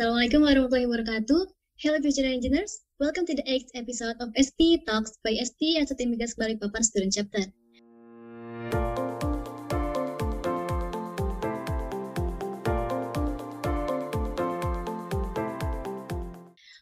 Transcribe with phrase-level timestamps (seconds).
[0.00, 1.40] Assalamualaikum warahmatullahi wabarakatuh.
[1.84, 4.56] Hello future engineers, welcome to the 8th episode of ST
[4.88, 7.44] Talks by ST Asset Migas Balikpapan Student Chapter.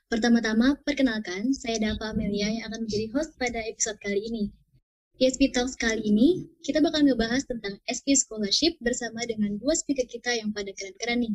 [0.07, 4.55] Pertama-tama, perkenalkan, saya Dava Amelia yang akan menjadi host pada episode kali ini.
[5.19, 10.07] Di SP Talks kali ini, kita bakal ngebahas tentang SP Scholarship bersama dengan dua speaker
[10.07, 11.35] kita yang pada keren-keren nih.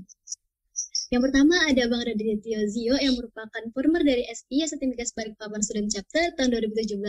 [1.13, 6.33] Yang pertama ada Bang Radityo Zio yang merupakan former dari SPI Sertifikat Balikpapan Student Chapter
[6.33, 7.05] tahun 2017.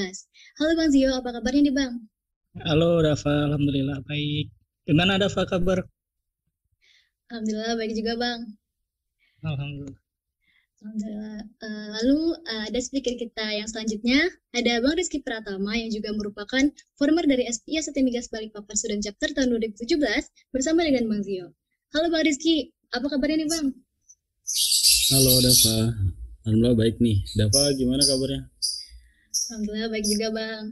[0.60, 2.04] Halo Bang Zio, apa kabarnya nih Bang?
[2.68, 4.52] Halo Dava, Alhamdulillah baik.
[4.84, 5.88] Gimana Dava kabar?
[7.32, 8.40] Alhamdulillah baik juga Bang.
[9.40, 10.00] Alhamdulillah.
[10.84, 11.40] Alhamdulillah.
[11.64, 14.20] Uh, lalu uh, ada speaker kita yang selanjutnya,
[14.52, 16.60] ada Bang Rizky Pratama yang juga merupakan
[17.00, 19.96] former dari SPI Sertifikat Balikpapan Student Chapter tahun 2017
[20.52, 21.56] bersama dengan Bang Zio.
[21.96, 23.83] Halo Bang Rizky, apa kabarnya nih Bang?
[24.44, 25.96] Halo Dava,
[26.44, 27.16] Alhamdulillah baik nih.
[27.32, 28.44] Dava gimana kabarnya?
[29.48, 30.64] Alhamdulillah baik juga Bang.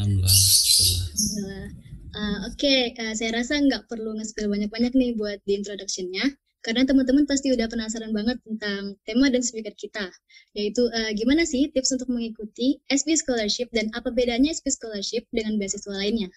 [0.00, 0.32] Alhamdulillah.
[0.32, 1.68] Alhamdulillah.
[2.16, 2.80] Uh, Oke, okay.
[2.96, 6.32] uh, saya rasa nggak perlu nge-spill banyak-banyak nih buat di introduction-nya.
[6.64, 10.08] Karena teman-teman pasti udah penasaran banget tentang tema dan speaker kita,
[10.56, 15.60] yaitu uh, gimana sih tips untuk mengikuti SP Scholarship dan apa bedanya SP Scholarship dengan
[15.60, 16.32] beasiswa lainnya.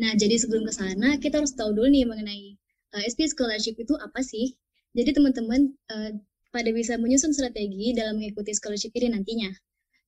[0.00, 2.56] Nah, jadi sebelum ke sana, kita harus tahu dulu nih mengenai
[2.96, 4.56] uh, SP Scholarship itu apa sih?
[4.96, 6.10] Jadi teman-teman uh,
[6.48, 9.50] pada bisa menyusun strategi dalam mengikuti scholarship ini nantinya.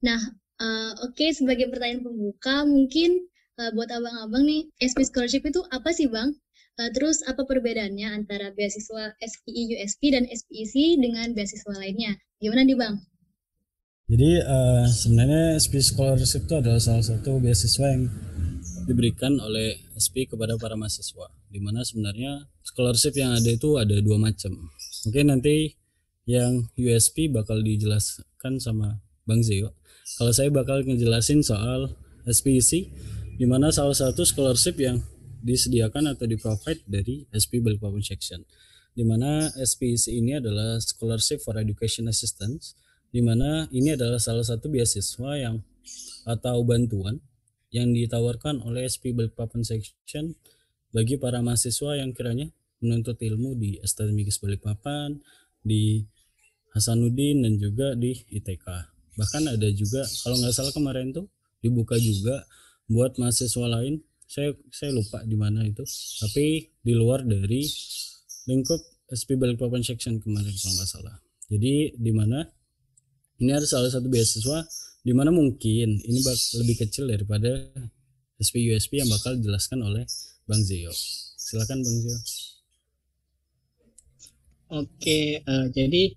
[0.01, 0.21] Nah,
[0.61, 3.29] uh, oke okay, sebagai pertanyaan pembuka mungkin
[3.61, 6.33] uh, buat abang-abang nih, SP Scholarship itu apa sih bang?
[6.81, 12.17] Uh, terus apa perbedaannya antara beasiswa SPI USP dan SPIC dengan beasiswa lainnya?
[12.41, 12.95] Gimana nih bang?
[14.11, 18.09] Jadi uh, sebenarnya SP Scholarship itu adalah salah satu beasiswa yang
[18.89, 21.40] diberikan oleh SP kepada para mahasiswa.
[21.51, 24.71] Di mana sebenarnya scholarship yang ada itu ada dua macam.
[25.07, 25.75] Mungkin nanti
[26.31, 29.75] yang USP bakal dijelaskan sama Bang Zio.
[30.15, 32.87] Kalau saya bakal ngejelasin soal SPC,
[33.35, 35.03] di mana salah satu scholarship yang
[35.41, 38.45] disediakan atau di-provide dari SP Balikpapan Section.
[38.93, 42.77] Di mana SPC ini adalah Scholarship for Education Assistance,
[43.11, 45.65] di mana ini adalah salah satu beasiswa yang
[46.29, 47.19] atau bantuan
[47.73, 50.37] yang ditawarkan oleh SP Balikpapan Section
[50.91, 55.21] bagi para mahasiswa yang kiranya menuntut ilmu di Astronomikis Balikpapan,
[55.61, 56.03] di
[56.73, 58.67] Hasanuddin dan juga di ITK.
[59.19, 61.27] Bahkan ada juga kalau nggak salah kemarin tuh
[61.61, 62.47] dibuka juga
[62.89, 64.01] buat mahasiswa lain.
[64.31, 65.83] Saya saya lupa di mana itu.
[66.23, 67.67] Tapi di luar dari
[68.47, 68.81] lingkup
[69.11, 71.17] SP Balikpapan section kemarin kalau nggak salah.
[71.51, 72.47] Jadi di mana
[73.43, 74.63] ini ada salah satu beasiswa
[75.03, 76.21] di mana mungkin ini
[76.61, 77.51] lebih kecil daripada
[78.39, 80.07] SP USP yang bakal dijelaskan oleh
[80.51, 80.91] Bang Zio
[81.39, 82.19] silakan Bang Zio
[84.71, 86.15] Oke, uh, jadi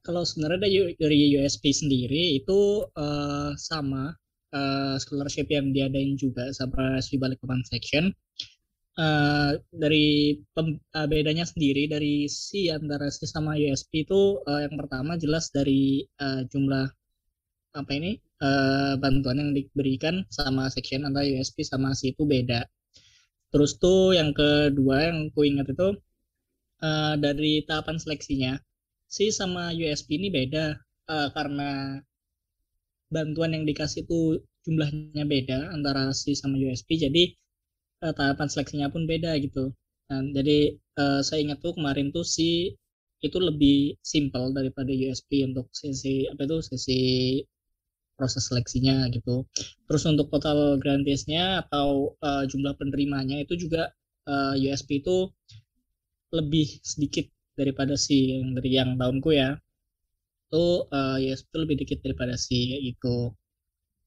[0.00, 0.64] kalau sebenarnya
[0.96, 4.16] dari USP sendiri itu uh, sama
[4.56, 8.08] uh, scholarship yang diadain juga sama SP Balikpapan Section.
[8.92, 14.76] Uh, dari pem, uh, bedanya sendiri dari si antara si sama USP itu uh, yang
[14.76, 16.92] pertama jelas dari uh, jumlah
[17.72, 22.68] apa ini uh, bantuan yang diberikan sama section antara USP sama si itu beda.
[23.52, 25.88] Terus tuh yang kedua yang ku ingat itu
[26.80, 28.52] uh, dari tahapan seleksinya
[29.12, 30.72] si sama USP ini beda
[31.12, 32.00] uh, karena
[33.12, 37.36] bantuan yang dikasih itu jumlahnya beda antara si sama USP jadi
[38.02, 39.76] uh, tahapan seleksinya pun beda gitu.
[40.08, 42.72] Dan jadi uh, saya ingat tuh kemarin tuh si
[43.22, 47.00] itu lebih simpel daripada USP untuk sesi apa itu sesi
[48.22, 49.42] proses seleksinya gitu.
[49.90, 53.90] Terus untuk total grantiesnya atau uh, jumlah penerimanya itu juga
[54.30, 55.26] uh, USP itu
[56.30, 57.26] lebih sedikit
[57.58, 59.58] daripada si yang dari yang tahunku ya.
[60.46, 63.34] Itu uh, ya itu lebih dikit daripada si itu.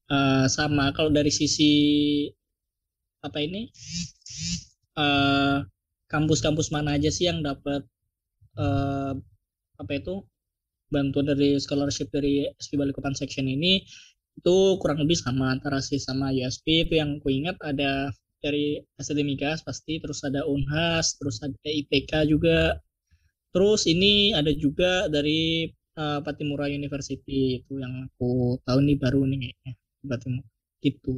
[0.08, 1.72] Uh, sama kalau dari sisi
[3.20, 3.68] apa ini?
[6.08, 7.84] Kampus-kampus uh, mana aja sih yang dapat
[8.56, 9.12] uh,
[9.76, 10.24] apa itu
[10.90, 13.82] bantuan dari scholarship dari SP Balikpapan section ini
[14.36, 18.12] itu kurang lebih sama antara si sama USP itu yang ku ingat ada
[18.44, 22.78] dari Akademikas pasti terus ada Unhas terus ada IPK juga.
[23.50, 27.64] Terus ini ada juga dari uh, Patimura University.
[27.64, 29.72] Itu yang aku tahu nih baru nih kayaknya
[30.04, 30.48] Patimura.
[30.84, 31.14] Gitu.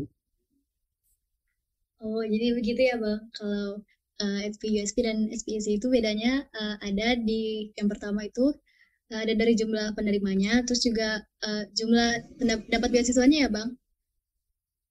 [1.99, 3.21] Oh jadi begitu ya bang.
[3.35, 3.83] Kalau
[4.23, 8.55] uh, SPUSP dan SPSC itu bedanya uh, ada di yang pertama itu
[9.09, 12.09] ada dari jumlah penerimanya terus juga uh, jumlah
[12.69, 13.69] dapat beasiswanya ya bang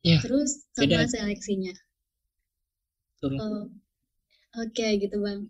[0.01, 1.09] ya, terus sama beda.
[1.09, 1.73] seleksinya
[3.17, 3.65] Oh,
[4.61, 5.49] Oke okay, gitu bang.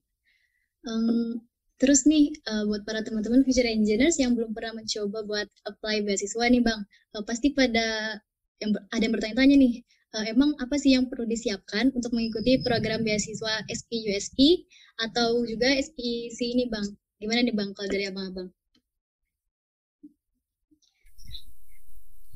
[0.87, 1.43] Um,
[1.77, 6.45] Terus nih uh, buat para teman-teman future engineers yang belum pernah mencoba buat apply beasiswa
[6.49, 6.81] nih bang,
[7.13, 8.17] uh, pasti pada
[8.57, 9.73] yang ada yang bertanya-tanya nih,
[10.17, 14.65] uh, emang apa sih yang perlu disiapkan untuk mengikuti program beasiswa SPUSP
[15.05, 16.87] atau juga SPC ini bang?
[17.21, 18.49] Gimana nih bang kalau dari abang-abang?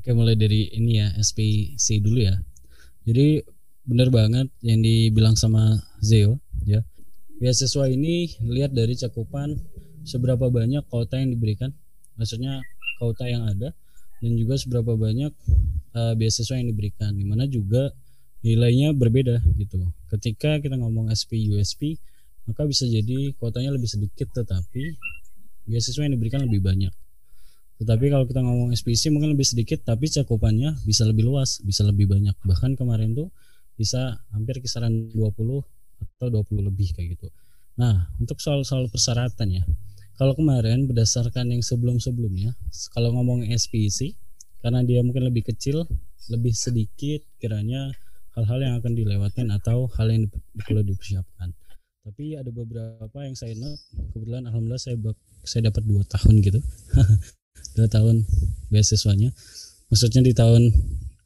[0.01, 2.33] Oke mulai dari ini ya SPC dulu ya.
[3.05, 3.37] Jadi
[3.85, 6.81] benar banget yang dibilang sama Zeo ya.
[7.37, 9.53] Beasiswa ini lihat dari cakupan
[10.01, 11.69] seberapa banyak kota yang diberikan
[12.17, 12.65] maksudnya
[12.97, 13.77] kota yang ada
[14.25, 15.37] dan juga seberapa banyak
[15.93, 17.93] uh, beasiswa yang diberikan di mana juga
[18.41, 19.85] nilainya berbeda gitu.
[20.09, 22.01] Ketika kita ngomong SP USP
[22.49, 24.97] maka bisa jadi kotanya lebih sedikit tetapi
[25.69, 26.89] beasiswa yang diberikan lebih banyak
[27.81, 32.05] tetapi kalau kita ngomong SPC mungkin lebih sedikit tapi cakupannya bisa lebih luas bisa lebih
[32.05, 33.33] banyak bahkan kemarin tuh
[33.73, 35.17] bisa hampir kisaran 20
[36.01, 37.27] atau 20 lebih kayak gitu.
[37.81, 39.63] Nah, untuk soal-soal persyaratan ya.
[40.19, 42.53] Kalau kemarin berdasarkan yang sebelum-sebelumnya,
[42.93, 44.13] kalau ngomong SPC
[44.61, 45.89] karena dia mungkin lebih kecil,
[46.29, 47.89] lebih sedikit kiranya
[48.37, 50.29] hal-hal yang akan dilewatkan atau hal yang
[50.61, 51.49] perlu dipersiapkan.
[52.05, 53.81] Tapi ada beberapa yang saya note,
[54.13, 54.97] kebetulan alhamdulillah saya
[55.41, 56.61] saya dapat dua tahun gitu,
[57.77, 58.25] dua tahun
[58.71, 59.29] beasiswanya.
[59.91, 60.71] Maksudnya di tahun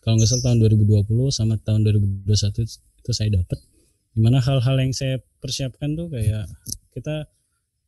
[0.05, 1.81] kalau nggak salah tahun 2020 sama tahun
[2.25, 3.57] 2021 itu saya dapat
[4.15, 6.47] di mana hal-hal yang saya persiapkan tuh kayak
[6.95, 7.27] kita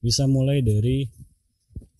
[0.04, 1.08] bisa mulai dari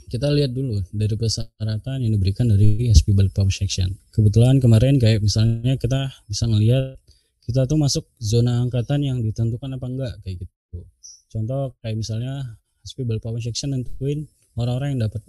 [0.08, 3.90] kita lihat dulu dari persyaratan yang diberikan dari SP Balikpapan Section.
[4.16, 6.96] Kebetulan kemarin kayak misalnya kita bisa ngelihat
[7.44, 10.80] kita tuh masuk zona angkatan yang ditentukan apa enggak kayak gitu.
[11.28, 15.22] Contoh kayak misalnya SP Balikpapan Section nentuin orang-orang yang dapat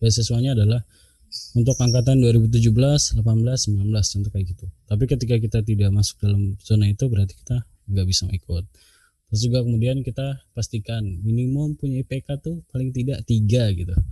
[0.00, 0.82] beasiswanya adalah
[1.54, 4.66] untuk angkatan 2017, 18, 19 contoh kayak gitu.
[4.90, 8.64] Tapi ketika kita tidak masuk dalam zona itu berarti kita nggak bisa ikut.
[9.30, 13.94] Terus juga kemudian kita pastikan minimum punya IPK tuh paling tidak tiga gitu.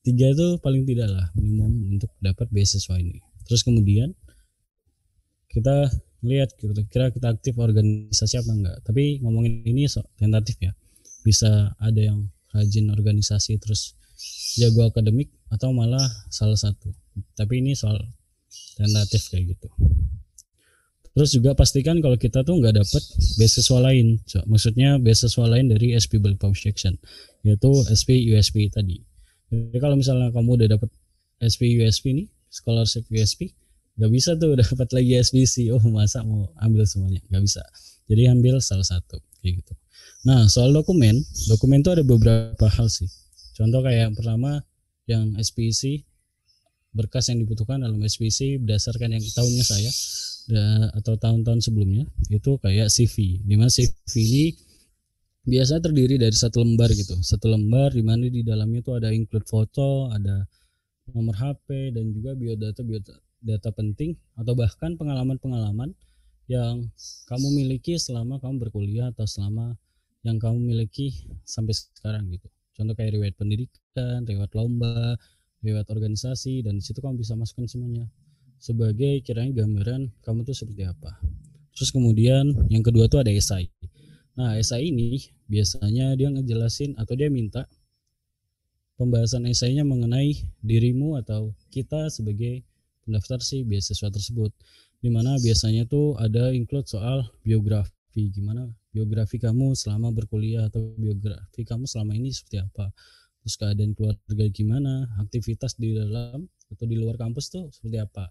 [0.00, 3.20] Tiga itu paling tidak lah minimum untuk dapat beasiswa ini.
[3.44, 4.16] Terus kemudian
[5.52, 5.92] kita
[6.24, 10.72] lihat kira-kira kita aktif organisasi apa enggak tapi ngomongin ini so, tentatif ya.
[11.20, 13.99] Bisa ada yang rajin organisasi terus
[14.58, 16.90] jago akademik atau malah salah satu
[17.34, 17.98] tapi ini soal
[18.78, 19.68] tentatif kayak gitu
[21.10, 23.02] Terus juga pastikan kalau kita tuh nggak dapat
[23.34, 26.94] beasiswa lain, maksudnya beasiswa lain dari SP Balikpapan Section,
[27.42, 29.02] yaitu SP USP tadi.
[29.50, 30.90] Jadi kalau misalnya kamu udah dapat
[31.42, 33.50] SP USP nih, scholarship USP,
[33.98, 35.74] nggak bisa tuh dapat lagi SPC.
[35.74, 37.18] Oh masa mau ambil semuanya?
[37.26, 37.62] Nggak bisa.
[38.06, 39.74] Jadi ambil salah satu kayak gitu.
[40.30, 43.10] Nah soal dokumen, dokumen tuh ada beberapa hal sih.
[43.60, 44.64] Contoh kayak yang pertama
[45.04, 46.00] yang SPC
[46.96, 49.92] berkas yang dibutuhkan dalam SPC berdasarkan yang tahunnya saya
[50.96, 54.44] atau tahun-tahun sebelumnya itu kayak CV di mana CV ini
[55.44, 57.20] biasa terdiri dari satu lembar gitu.
[57.20, 60.48] Satu lembar di mana di dalamnya itu ada include foto ada
[61.12, 65.92] nomor HP dan juga biodata biodata penting atau bahkan pengalaman-pengalaman
[66.48, 66.88] yang
[67.28, 69.76] kamu miliki selama kamu berkuliah atau selama
[70.24, 71.12] yang kamu miliki
[71.44, 72.48] sampai sekarang gitu
[72.80, 75.20] contoh kayak riwayat pendidikan riwayat lomba
[75.60, 78.08] riwayat organisasi dan di situ kamu bisa masukkan semuanya
[78.60, 81.16] sebagai kiranya gambaran kamu tuh seperti apa.
[81.72, 83.72] Terus kemudian yang kedua tuh ada esai.
[84.36, 87.64] Nah, esai ini biasanya dia ngejelasin atau dia minta
[89.00, 92.60] pembahasan esainya mengenai dirimu atau kita sebagai
[93.08, 94.52] pendaftar si beasiswa tersebut.
[95.00, 101.62] Di mana biasanya tuh ada include soal biografi, gimana biografi kamu selama berkuliah atau biografi
[101.62, 102.90] kamu selama ini seperti apa.
[103.40, 108.28] Terus keadaan keluarga gimana, aktivitas di dalam atau di luar kampus tuh seperti apa?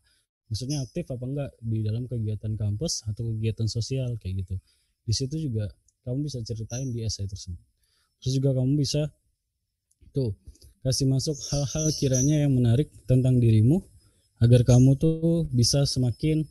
[0.52, 4.56] Maksudnya aktif apa enggak di dalam kegiatan kampus atau kegiatan sosial kayak gitu.
[5.08, 5.66] Di situ juga
[6.06, 7.62] kamu bisa ceritain di essay tersebut.
[8.22, 9.10] Terus juga kamu bisa
[10.14, 10.36] tuh
[10.84, 13.82] kasih masuk hal-hal kiranya yang menarik tentang dirimu
[14.40, 16.48] agar kamu tuh bisa semakin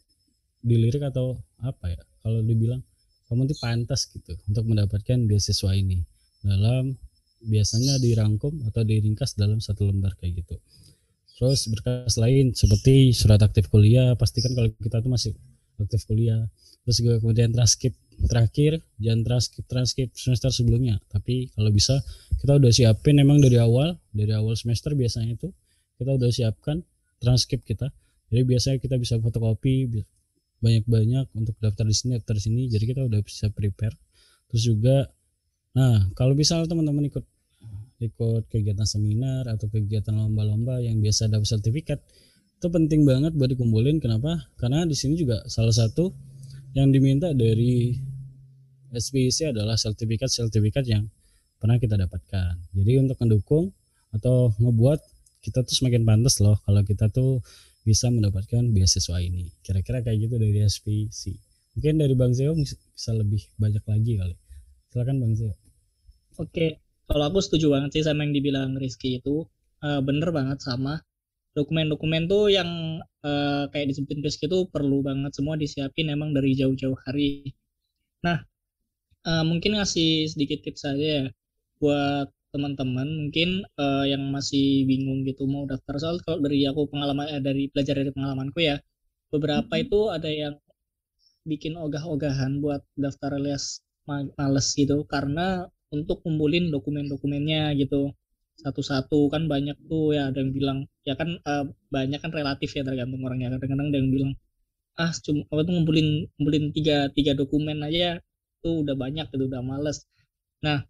[0.60, 2.82] dilirik atau apa ya kalau dibilang
[3.28, 6.00] kamu tuh pantas gitu untuk mendapatkan beasiswa ini.
[6.40, 6.96] Dalam
[7.44, 10.56] biasanya dirangkum atau diringkas dalam satu lembar kayak gitu.
[11.38, 15.32] Terus berkas lain seperti surat aktif kuliah pastikan kalau kita tuh masih
[15.78, 16.50] aktif kuliah.
[16.82, 17.94] Terus juga kemudian transkrip
[18.26, 20.98] terakhir jangan transkrip transkrip semester sebelumnya.
[21.06, 22.02] Tapi kalau bisa
[22.42, 25.48] kita udah siapin memang dari awal dari awal semester biasanya itu
[26.02, 26.82] kita udah siapkan
[27.22, 27.86] transkrip kita.
[28.34, 29.86] Jadi biasanya kita bisa fotokopi
[30.58, 33.94] banyak-banyak untuk daftar di sini daftar di sini jadi kita udah bisa prepare.
[34.50, 34.96] Terus juga
[35.76, 37.24] nah kalau misalnya teman-teman ikut
[37.98, 41.98] ikut kegiatan seminar atau kegiatan lomba-lomba yang biasa dapat sertifikat
[42.58, 44.02] itu penting banget buat dikumpulin.
[44.02, 44.50] Kenapa?
[44.58, 46.10] Karena di sini juga salah satu
[46.74, 47.94] yang diminta dari
[48.90, 51.06] SPIC adalah sertifikat-sertifikat yang
[51.58, 52.74] pernah kita dapatkan.
[52.74, 53.70] Jadi untuk mendukung
[54.14, 54.98] atau ngebuat
[55.42, 57.38] kita tuh semakin pantas loh kalau kita tuh
[57.88, 59.48] bisa mendapatkan beasiswa ini.
[59.64, 61.32] Kira-kira kayak gitu dari SPC.
[61.72, 64.36] Mungkin dari Bang Zeo bisa lebih banyak lagi kali.
[64.92, 65.56] Silakan Bang Zeo.
[66.36, 69.48] Oke, kalau aku setuju banget sih sama yang dibilang Rizky itu.
[69.78, 70.98] Uh, bener banget sama
[71.58, 76.94] dokumen-dokumen tuh yang uh, kayak disebutin Rizky itu perlu banget semua disiapin emang dari jauh-jauh
[77.02, 77.50] hari.
[78.22, 78.42] Nah,
[79.26, 81.26] uh, mungkin ngasih sedikit tips saja ya
[81.82, 85.94] buat teman-teman mungkin uh, yang masih bingung gitu mau daftar.
[86.00, 88.76] Soal kalau dari aku pengalaman eh, dari belajar dari pengalamanku ya
[89.28, 89.84] beberapa mm -hmm.
[89.84, 90.54] itu ada yang
[91.48, 95.04] bikin ogah-ogahan buat daftar les males gitu.
[95.04, 98.12] Karena untuk kumpulin dokumen-dokumennya gitu
[98.64, 99.28] satu-satu.
[99.32, 103.22] Kan banyak tuh ya ada yang bilang ya kan uh, banyak kan relatif ya tergantung
[103.24, 103.56] orangnya.
[103.56, 104.32] Kadang-kadang ada yang bilang
[104.98, 108.18] ah cuma apa tuh ngumpulin ngumpulin tiga tiga dokumen aja
[108.64, 110.04] tuh udah banyak gitu udah males.
[110.64, 110.82] Nah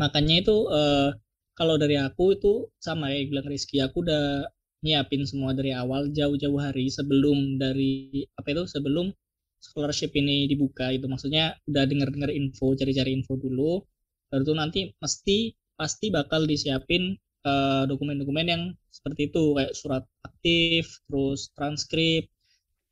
[0.00, 1.10] makanya itu uh,
[1.58, 4.46] kalau dari aku itu sama ya bilang Rizky aku udah
[4.86, 9.10] nyiapin semua dari awal jauh-jauh hari sebelum dari apa itu sebelum
[9.58, 13.82] scholarship ini dibuka itu maksudnya udah denger-denger info cari-cari info dulu
[14.30, 21.02] baru tuh nanti mesti pasti bakal disiapin eh, dokumen-dokumen yang seperti itu kayak surat aktif
[21.10, 22.30] terus transkrip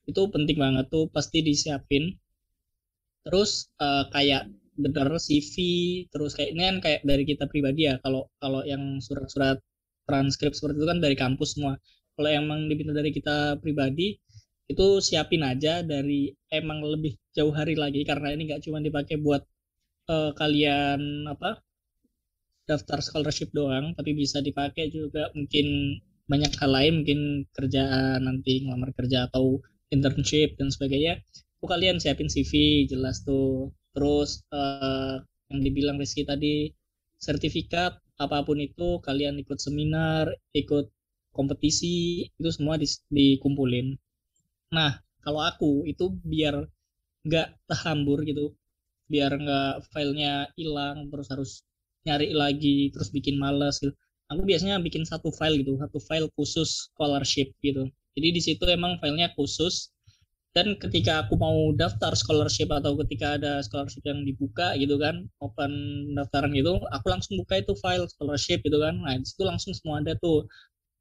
[0.06, 2.14] itu penting banget tuh pasti disiapin.
[3.26, 4.46] Terus uh, kayak
[4.76, 5.54] bener CV
[6.12, 9.58] terus kayak ini kan kayak dari kita pribadi ya kalau kalau yang surat-surat
[10.06, 11.74] transkrip seperti itu kan dari kampus semua.
[12.16, 14.16] Kalau emang diminta dari kita pribadi
[14.66, 19.42] itu siapin aja dari emang lebih jauh hari lagi karena ini nggak cuma dipakai buat
[20.10, 21.62] uh, kalian apa
[22.66, 27.20] daftar scholarship doang tapi bisa dipakai juga mungkin banyak hal lain mungkin
[27.54, 29.62] kerjaan nanti ngelamar kerja atau
[29.94, 31.22] internship dan sebagainya.
[31.66, 35.16] Kalian siapin CV jelas tuh terus uh,
[35.48, 36.68] yang dibilang Rizky tadi
[37.16, 40.92] sertifikat apa pun itu kalian ikut seminar ikut
[41.32, 43.96] kompetisi itu semua di, dikumpulin.
[44.76, 46.60] Nah kalau aku itu biar
[47.24, 48.52] nggak terhambur gitu
[49.08, 51.50] biar nggak filenya hilang terus harus
[52.06, 53.96] nyari lagi terus bikin males gitu.
[54.28, 57.88] Aku biasanya bikin satu file gitu satu file khusus scholarship gitu.
[58.16, 59.92] Jadi di situ emang filenya khusus
[60.56, 65.72] dan ketika aku mau daftar scholarship atau ketika ada scholarship yang dibuka gitu kan open
[66.16, 68.96] daftaran gitu aku langsung buka itu file scholarship gitu kan.
[69.04, 70.48] Nah itu langsung semua ada tuh.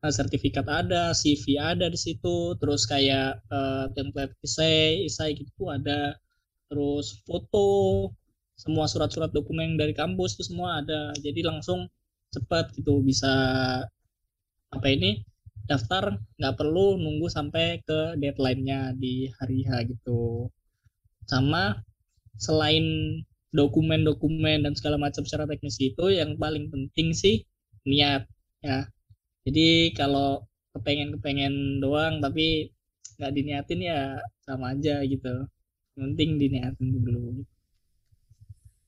[0.03, 6.19] Nah, sertifikat ada CV ada di situ terus kayak uh, template essay essay gitu ada.
[6.67, 7.67] Terus foto
[8.59, 11.15] semua surat-surat dokumen dari kampus itu semua ada.
[11.23, 11.87] Jadi langsung
[12.35, 13.31] cepat gitu bisa
[14.75, 15.23] apa ini
[15.69, 16.03] daftar
[16.37, 20.49] nggak perlu nunggu sampai ke deadline-nya di hari H gitu.
[21.25, 21.81] Sama
[22.37, 22.85] selain
[23.55, 27.41] dokumen-dokumen dan segala macam secara teknis itu yang paling penting sih
[27.87, 28.27] niat
[28.61, 28.85] ya.
[29.45, 30.43] Jadi kalau
[30.75, 32.69] kepengen-kepengen doang tapi
[33.17, 34.01] nggak diniatin ya
[34.45, 35.47] sama aja gitu.
[35.95, 37.39] penting diniatin dulu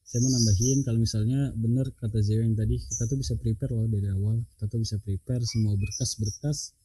[0.08, 3.92] saya mau nambahin kalau misalnya benar kata Zeo yang tadi kita tuh bisa prepare loh
[3.92, 4.40] dari awal.
[4.56, 6.80] Kita tuh bisa prepare semua berkas-berkas.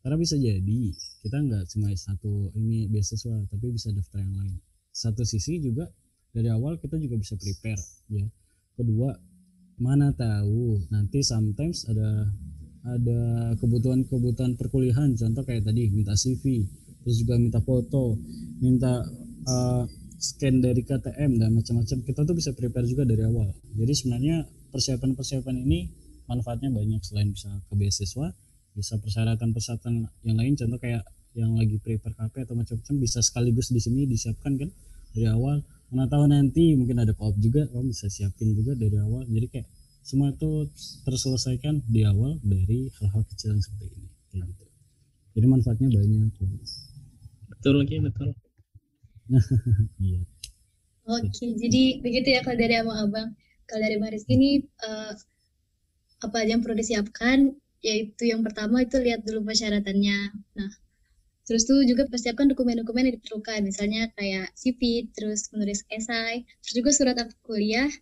[0.00, 0.80] Karena bisa jadi
[1.20, 4.56] kita nggak cuma satu ini beasiswa tapi bisa daftar yang lain.
[4.88, 5.92] Satu sisi juga
[6.32, 8.24] dari awal kita juga bisa prepare ya.
[8.80, 9.12] Kedua
[9.76, 12.32] mana tahu nanti sometimes ada
[12.88, 13.20] ada
[13.60, 15.12] kebutuhan-kebutuhan perkuliahan.
[15.20, 16.64] Contoh kayak tadi minta CV
[17.04, 18.16] terus juga minta foto
[18.64, 19.04] minta
[19.44, 19.84] uh,
[20.24, 23.52] scan dari KTM dan macam-macam kita tuh bisa prepare juga dari awal.
[23.76, 25.92] Jadi sebenarnya persiapan-persiapan ini
[26.24, 27.04] manfaatnya banyak.
[27.04, 28.32] Selain bisa ke beasiswa
[28.74, 31.06] bisa persyaratan-persyaratan yang lain contoh kayak
[31.38, 34.70] yang lagi prepare KP atau macam-macam bisa sekaligus di sini disiapkan kan
[35.14, 35.62] dari awal.
[35.94, 39.26] Mana tahu nanti mungkin ada koop juga kamu bisa siapin juga dari awal.
[39.30, 39.68] Jadi kayak
[40.02, 40.68] semua itu
[41.06, 44.08] terselesaikan di awal dari hal-hal kecil yang seperti ini.
[44.34, 44.64] Kayak gitu.
[45.34, 46.30] Jadi manfaatnya banyak
[47.64, 48.28] betul lagi betul
[50.04, 50.20] iya.
[51.04, 53.36] Oke, jadi begitu ya kalau dari abang-abang.
[53.68, 55.12] Kalau dari Maris ini uh,
[56.24, 57.52] apa aja yang perlu disiapkan?
[57.84, 60.18] Yaitu yang pertama itu lihat dulu persyaratannya.
[60.56, 60.72] Nah,
[61.44, 66.90] terus tuh juga persiapkan dokumen-dokumen yang diperlukan, misalnya kayak CV, terus menulis esai, terus juga
[66.96, 67.92] surat kuliah,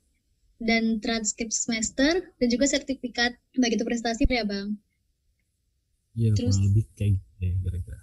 [0.63, 4.79] dan transkrip semester, dan juga sertifikat baik itu prestasi ya bang.
[6.15, 7.99] Iya, terus lebih kayak gitu ya kira-kira.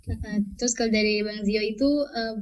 [0.00, 0.16] Okay.
[0.58, 2.36] Terus kalau dari Bang Zio itu uh,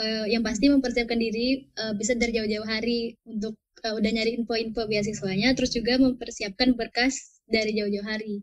[0.00, 3.54] uh, yang pasti mempersiapkan diri uh, bisa dari jauh-jauh hari untuk
[3.86, 8.42] uh, udah nyari info-info beasiswanya, terus juga mempersiapkan berkas dari jauh-jauh hari.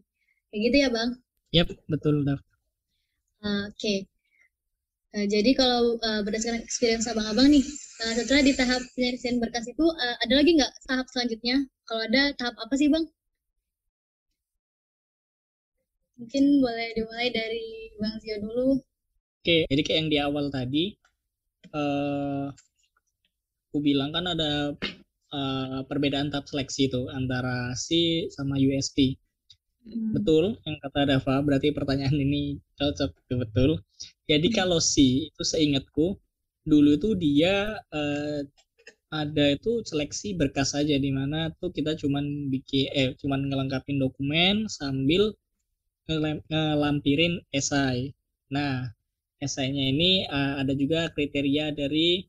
[0.51, 1.09] Kayak gitu ya Bang?
[1.51, 2.23] Yap, betul.
[2.23, 2.37] Uh,
[3.43, 3.75] Oke.
[3.75, 3.97] Okay.
[5.11, 7.65] Uh, jadi kalau uh, berdasarkan experience abang-abang nih,
[8.07, 11.67] uh, setelah di tahap penyelesaian berkas itu, uh, ada lagi nggak tahap selanjutnya?
[11.83, 13.03] Kalau ada, tahap apa sih bang?
[16.21, 18.77] Mungkin boleh dimulai dari Bang Zio dulu.
[19.41, 20.93] Oke, jadi kayak yang di awal tadi,
[21.73, 22.53] uh,
[23.73, 24.77] aku bilang kan ada
[25.33, 27.89] uh, perbedaan tahap seleksi itu antara C
[28.29, 29.17] sama USP.
[29.81, 30.13] Hmm.
[30.13, 33.81] Betul yang kata Dava, berarti pertanyaan ini cocok betul.
[34.29, 34.55] Jadi hmm.
[34.55, 36.21] kalau si itu seingatku
[36.61, 38.45] dulu itu dia uh,
[39.09, 44.69] ada itu seleksi berkas saja di mana tuh kita cuman bikin eh cuman ngelengkapin dokumen
[44.69, 45.35] sambil
[46.07, 48.13] ngelampirin esai.
[48.53, 48.89] Nah,
[49.41, 52.25] esainya ini uh, ada juga kriteria dari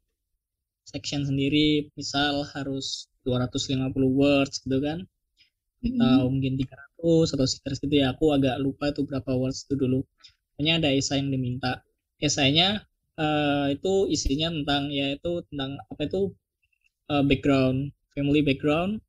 [0.84, 5.04] section sendiri, misal harus 250 words gitu kan.
[5.82, 6.00] Mm -hmm.
[6.02, 10.06] Atau mungkin 300 atau sekitar segitu ya aku agak lupa itu berapa words itu dulu
[10.62, 11.82] hanya ada esai yang diminta
[12.22, 12.86] esainya
[13.18, 16.30] uh, itu isinya tentang ya itu tentang apa itu
[17.10, 19.02] uh, background family background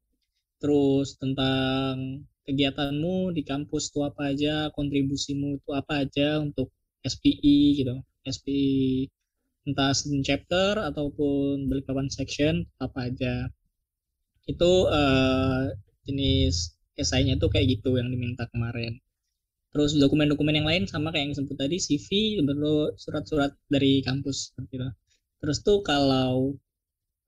[0.58, 6.72] terus tentang kegiatanmu di kampus itu apa aja kontribusimu itu apa aja untuk
[7.04, 7.96] SPI gitu.
[8.24, 9.08] SPI
[9.68, 13.48] entah student chapter ataupun Balikpapan section apa aja.
[14.48, 15.72] Itu uh,
[16.04, 19.00] jenis esainya tuh kayak gitu yang diminta kemarin.
[19.74, 22.08] Terus dokumen-dokumen yang lain sama kayak yang disebut tadi CV
[22.46, 24.90] perlu surat-surat dari kampus seperti itu.
[25.42, 26.54] Terus tuh kalau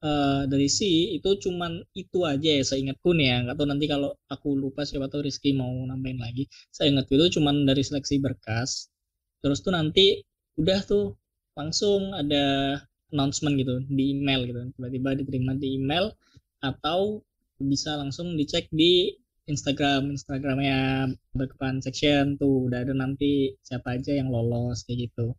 [0.04, 0.80] uh, dari C
[1.16, 3.38] itu cuman itu aja ya saya ingatku nih ya.
[3.48, 6.50] Nggak tahu nanti kalau aku lupa siapa tahu Rizky mau nambahin lagi.
[6.74, 8.92] Saya ingat itu cuman dari seleksi berkas.
[9.40, 10.26] Terus tuh nanti
[10.60, 11.16] udah tuh
[11.56, 12.78] langsung ada
[13.14, 14.60] announcement gitu di email gitu.
[14.76, 16.12] Tiba-tiba diterima di email
[16.60, 17.22] atau
[17.62, 19.14] bisa langsung dicek di
[19.46, 20.12] Instagram.
[20.12, 25.38] Instagramnya berkepan section tuh udah ada nanti siapa aja yang lolos kayak gitu.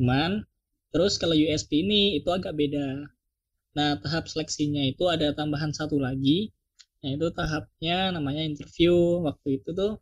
[0.00, 0.42] Cuman
[0.90, 3.06] terus kalau USP ini itu agak beda
[3.76, 6.54] nah tahap seleksinya itu ada tambahan satu lagi
[7.04, 8.94] yaitu tahapnya namanya interview.
[9.28, 9.92] Waktu itu tuh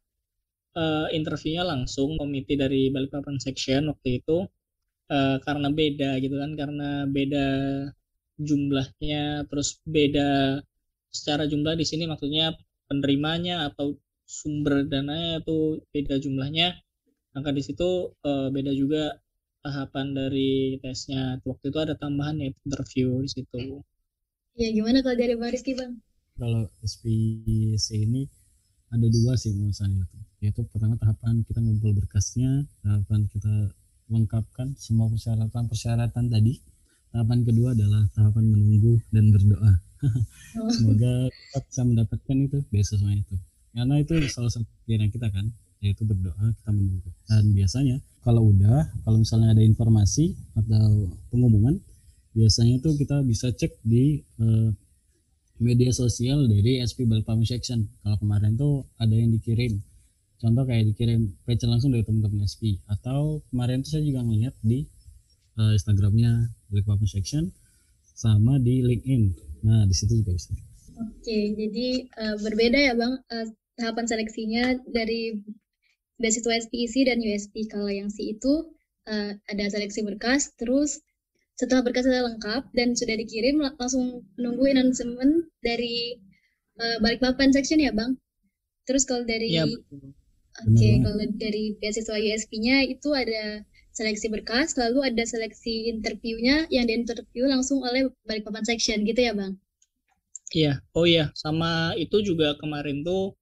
[0.78, 4.46] uh, interviewnya langsung komite dari Balikpapan section waktu itu
[5.10, 7.46] uh, karena beda gitu kan karena beda
[8.38, 10.62] jumlahnya terus beda
[11.12, 12.56] secara jumlah di sini maksudnya
[12.88, 16.78] penerimanya atau sumber dananya itu beda jumlahnya.
[17.32, 19.16] Maka di situ uh, beda juga
[19.62, 21.38] tahapan dari tesnya.
[21.46, 23.80] Waktu itu ada tambahan ya interview di situ.
[24.58, 26.02] Ya gimana kalau dari Bang Rizky Bang?
[26.36, 28.28] Kalau SPC ini
[28.92, 33.70] ada dua sih menurut saya itu yaitu pertama tahapan kita ngumpul berkasnya tahapan kita
[34.10, 36.60] lengkapkan semua persyaratan persyaratan tadi.
[37.12, 39.72] Tahapan kedua adalah tahapan menunggu dan berdoa.
[40.02, 40.68] Oh.
[40.68, 43.36] semoga kita bisa mendapatkan itu beasiswa itu
[43.72, 45.46] karena itu salah satu pikiran kita kan
[45.82, 47.10] yaitu berdoa kita menunggu.
[47.26, 51.74] Dan biasanya kalau udah kalau misalnya ada informasi atau pengumuman
[52.32, 54.70] biasanya tuh kita bisa cek di uh,
[55.60, 57.84] media sosial dari SP Balikpapan Section.
[58.00, 59.82] Kalau kemarin tuh ada yang dikirim.
[60.42, 64.86] Contoh kayak dikirim page langsung dari teman-teman SP atau kemarin tuh saya juga ngeliat di
[65.58, 67.44] uh, Instagramnya Balikpapan Section
[68.14, 69.22] sama di LinkedIn.
[69.62, 70.50] Nah, di situ juga bisa.
[70.98, 73.46] Oke, jadi uh, berbeda ya Bang uh,
[73.78, 75.38] tahapan seleksinya dari
[76.22, 77.66] beasiswa SPIC dan USP.
[77.66, 78.70] Kalau yang C itu
[79.10, 81.02] uh, ada seleksi berkas, terus
[81.58, 86.22] setelah berkas sudah lengkap dan sudah dikirim langsung menunggu announcement dari
[86.78, 88.16] uh, Balikpapan section ya Bang.
[88.86, 89.66] Terus kalau dari ya,
[90.60, 93.64] Oke, okay, kalau dari beasiswa USP-nya itu ada
[93.96, 99.56] seleksi berkas, lalu ada seleksi interviewnya yang diinterview langsung oleh Balikpapan Section gitu ya Bang?
[100.52, 103.32] Iya, oh iya, sama itu juga kemarin tuh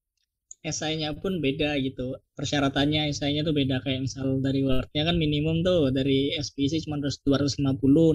[0.63, 2.15] esainya pun beda gitu.
[2.41, 7.61] Persyaratannya esainya tuh beda kayak misal dari Word-nya kan minimum tuh dari SPC cuma 250,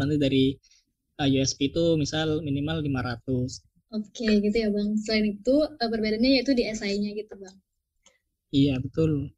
[0.01, 0.57] nanti dari
[1.21, 3.93] uh, eh, USP itu misal minimal 500.
[3.93, 4.97] Oke, gitu ya Bang.
[4.97, 7.53] Selain itu uh, perbedaannya yaitu di esainya gitu Bang.
[8.49, 9.29] Iya, betul.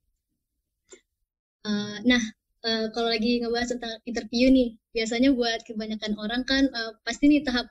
[1.68, 2.24] Uh, nah,
[2.64, 7.44] uh, kalau lagi ngebahas tentang interview nih, biasanya buat kebanyakan orang kan uh, pasti nih
[7.44, 7.68] tahap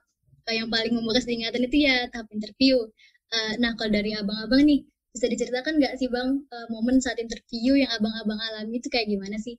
[0.47, 2.85] uh, yang paling membekas diingatan itu ya tahap interview.
[3.33, 7.81] Uh, nah kalau dari abang-abang nih, bisa diceritakan nggak sih bang uh, momen saat interview
[7.81, 9.57] yang abang-abang alami itu kayak gimana sih?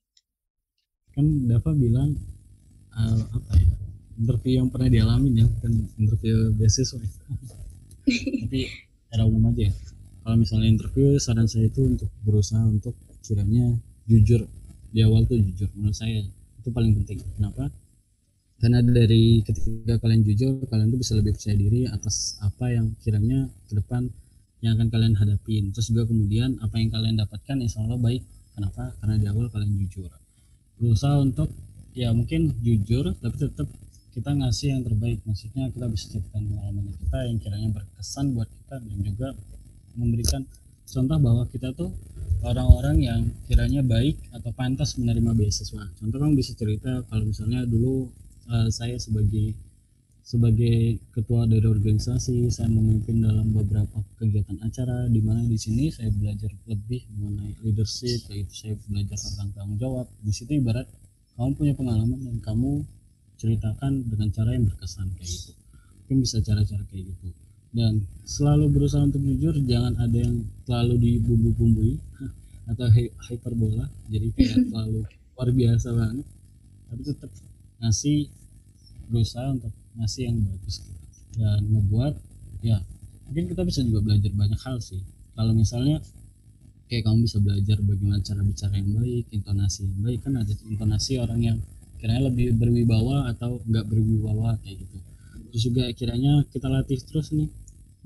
[1.18, 2.14] Kan Dava bilang
[2.94, 3.68] uh, apa ya
[4.18, 7.02] interview yang pernah dialami ya, kan interview beasiswa.
[8.46, 8.60] Tapi
[9.10, 9.70] secara umum aja.
[9.70, 9.74] Ya.
[10.22, 12.94] Kalau misalnya interview, saran saya itu untuk berusaha untuk
[13.26, 13.74] kiranya
[14.08, 14.48] jujur
[14.92, 17.68] di awal tuh jujur menurut saya itu paling penting kenapa
[18.58, 23.52] karena dari ketika kalian jujur kalian tuh bisa lebih percaya diri atas apa yang kiranya
[23.68, 24.08] ke depan
[24.62, 25.70] yang akan kalian hadapin.
[25.70, 28.24] Terus juga kemudian apa yang kalian dapatkan insya Allah baik.
[28.58, 28.90] Kenapa?
[28.98, 30.10] Karena di awal kalian jujur.
[30.82, 31.50] Berusaha untuk
[31.94, 33.70] ya mungkin jujur tapi tetap
[34.18, 35.22] kita ngasih yang terbaik.
[35.30, 39.28] Maksudnya kita bisa ceritakan pengalaman kita yang kiranya berkesan buat kita dan juga
[39.94, 40.42] memberikan
[40.88, 41.94] contoh bahwa kita tuh
[42.42, 45.86] orang-orang yang kiranya baik atau pantas menerima beasiswa.
[46.02, 48.10] Contoh kamu bisa cerita kalau misalnya dulu
[48.50, 49.54] uh, saya sebagai
[50.28, 55.08] sebagai ketua dari organisasi saya memimpin dalam beberapa kegiatan acara.
[55.08, 60.12] Di mana di sini saya belajar lebih mengenai leadership yaitu saya belajar tentang tanggung jawab.
[60.20, 60.84] Di situ ibarat
[61.40, 62.84] kamu punya pengalaman dan kamu
[63.40, 65.52] ceritakan dengan cara yang berkesan kayak gitu.
[66.04, 67.28] Mungkin bisa cara-cara kayak gitu.
[67.72, 72.04] Dan selalu berusaha untuk jujur jangan ada yang terlalu dibumbu-bumbui
[72.76, 72.88] atau
[73.32, 73.88] hyperbola.
[74.12, 76.28] Jadi kayak terlalu luar biasa banget.
[76.92, 77.32] Tapi tetap
[77.80, 78.28] ngasih
[79.08, 81.04] berusaha untuk ngasih yang bagus gitu.
[81.38, 82.14] dan membuat
[82.62, 82.82] ya
[83.28, 85.02] mungkin kita bisa juga belajar banyak hal sih.
[85.38, 86.02] Kalau misalnya
[86.88, 91.14] kayak kamu bisa belajar bagaimana cara bicara yang baik intonasi yang baik kan ada intonasi
[91.20, 91.58] orang yang
[92.00, 94.98] kiranya lebih berwibawa atau enggak berwibawa kayak gitu.
[95.52, 97.50] Terus juga kiranya kita latih terus nih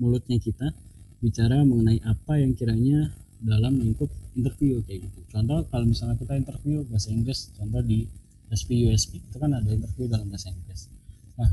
[0.02, 0.74] mulutnya kita
[1.22, 5.20] bicara mengenai apa yang kiranya dalam lingkup interview kayak gitu.
[5.30, 8.06] Contoh kalau misalnya kita interview bahasa Inggris contoh di
[8.50, 10.90] SP USP itu kan ada interview dalam bahasa Inggris.
[11.38, 11.50] Nah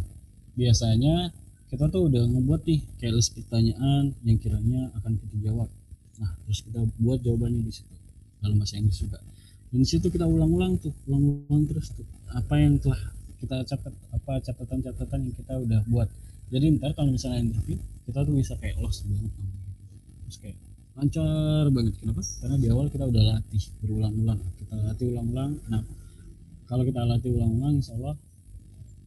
[0.60, 1.32] biasanya
[1.72, 5.70] kita tuh udah ngebuat nih kayak list pertanyaan yang kiranya akan kita jawab.
[6.20, 7.96] Nah terus kita buat jawabannya di situ.
[8.44, 9.20] Dalam bahasa Inggris juga.
[9.70, 12.08] Dan situ kita ulang-ulang tuh ulang-ulang terus tuh.
[12.34, 12.98] Apa yang telah
[13.40, 16.10] kita catat apa catatan-catatan yang kita udah buat.
[16.50, 17.78] Jadi ntar kalau misalnya interview
[18.10, 19.32] kita tuh bisa kayak lost banget.
[20.26, 20.58] Terus kayak
[20.98, 21.94] lancar banget.
[22.02, 22.22] Kenapa?
[22.42, 24.42] Karena di awal kita udah latih berulang-ulang.
[24.58, 25.52] Kita latih ulang-ulang.
[25.70, 25.86] Nah
[26.66, 28.18] kalau kita latih ulang-ulang insya Allah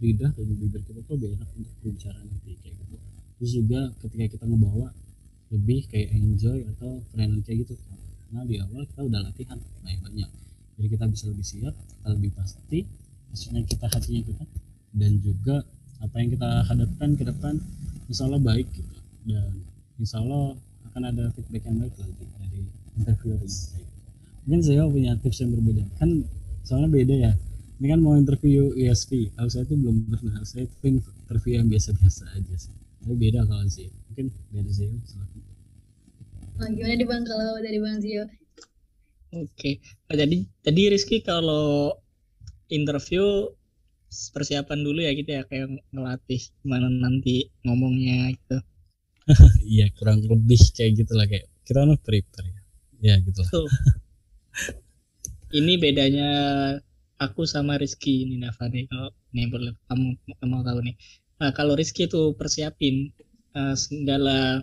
[0.03, 2.97] lidah dan bibir kita tuh lebih enak untuk berbicara nanti kayak gitu.
[3.38, 4.91] Terus juga ketika kita ngebawa
[5.55, 7.79] lebih kayak enjoy atau friendly kayak gitu
[8.33, 10.31] karena di awal kita udah latihan banyak-banyak
[10.81, 12.81] jadi kita bisa lebih siap kita lebih pasti
[13.29, 14.45] maksudnya kita hatinya kita
[14.97, 15.61] dan juga
[16.03, 17.55] apa yang kita hadapkan ke depan
[18.11, 18.97] insya Allah baik gitu.
[19.23, 19.62] Dan
[20.01, 20.59] insya Allah
[20.91, 22.61] akan ada feedback yang baik lagi dari
[22.99, 23.85] interviewer ini
[24.43, 25.85] mungkin saya punya tips yang berbeda.
[26.03, 26.11] Kan
[26.67, 27.33] soalnya beda ya
[27.83, 30.38] ini kan mau interview ESP kalau saya tuh belum pernah.
[30.47, 32.71] Saya tuh interview yang biasa-biasa aja sih.
[33.03, 34.95] Tapi beda kalau sih mungkin dari saya
[36.62, 38.23] Oh, gimana di bang kalau dari bang Zio?
[39.35, 39.75] Oke, okay.
[40.14, 41.90] jadi tadi Rizky kalau
[42.71, 43.51] interview
[44.31, 45.42] persiapan dulu ya gitu ya.
[45.51, 48.62] Kayak ngelatih gimana nanti ngomongnya gitu.
[49.75, 51.27] iya kurang lebih kayak gitulah.
[51.27, 52.62] Kayak kita harus prepare ya.
[53.03, 53.51] Ya gitu lah.
[55.59, 56.31] ini bedanya
[57.23, 60.07] aku sama Rizky ini Nava nih kalau nih boleh kamu
[60.51, 60.95] mau tahu nih.
[61.39, 63.11] Nah, kalau Rizky itu persiapin
[63.55, 64.63] uh, segala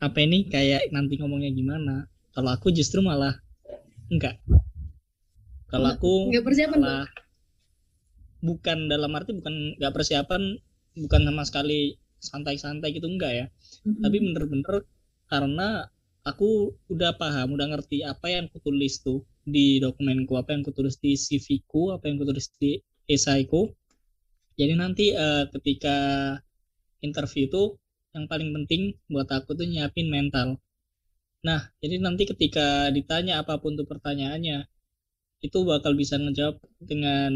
[0.00, 2.08] apa ini kayak nanti ngomongnya gimana.
[2.36, 3.36] Kalau aku justru malah
[4.10, 4.36] enggak
[5.70, 7.06] kalau aku enggak persiapan malah,
[8.42, 10.58] bukan dalam arti bukan enggak persiapan
[10.98, 14.02] bukan sama sekali santai-santai gitu enggak ya mm-hmm.
[14.02, 14.76] tapi bener-bener
[15.30, 15.86] karena
[16.26, 20.72] aku udah paham udah ngerti apa yang aku tulis tuh di dokumenku apa yang aku
[20.76, 23.70] tulis di CV ku apa yang aku tulis di esaiku
[24.58, 25.96] jadi nanti uh, ketika
[27.00, 27.62] interview itu
[28.12, 30.60] yang paling penting buat aku tuh nyiapin mental
[31.48, 34.68] Nah, jadi nanti ketika ditanya apa pun tuh pertanyaannya,
[35.46, 36.56] itu bakal bisa ngejawab
[36.90, 37.32] dengan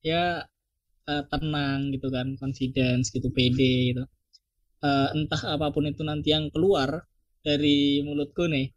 [0.00, 0.48] ya
[1.10, 4.02] uh, tenang gitu kan, confidence gitu, pede gitu.
[4.80, 7.04] Uh, entah apa pun itu nanti yang keluar
[7.44, 8.72] dari mulutku nih,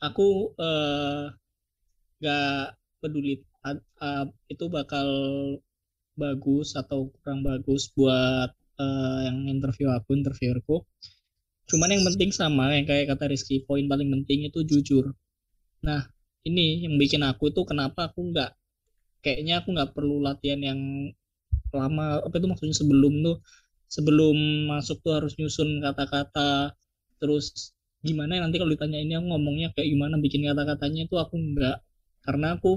[0.00, 1.32] aku uh,
[2.20, 5.08] gak peduli uh, itu bakal
[6.16, 10.84] bagus atau kurang bagus buat uh, yang interview aku, interviewerku.
[11.68, 15.14] Cuman yang penting sama yang kayak kata Rizky poin paling penting itu jujur.
[15.86, 16.08] Nah
[16.44, 18.50] ini yang bikin aku itu kenapa aku nggak
[19.20, 20.80] kayaknya aku nggak perlu latihan yang
[21.70, 23.36] lama apa itu maksudnya sebelum tuh
[23.86, 24.36] sebelum
[24.66, 26.74] masuk tuh harus nyusun kata-kata
[27.22, 31.76] terus gimana nanti kalau ditanya ini aku ngomongnya kayak gimana bikin kata-katanya itu aku nggak
[32.24, 32.70] karena aku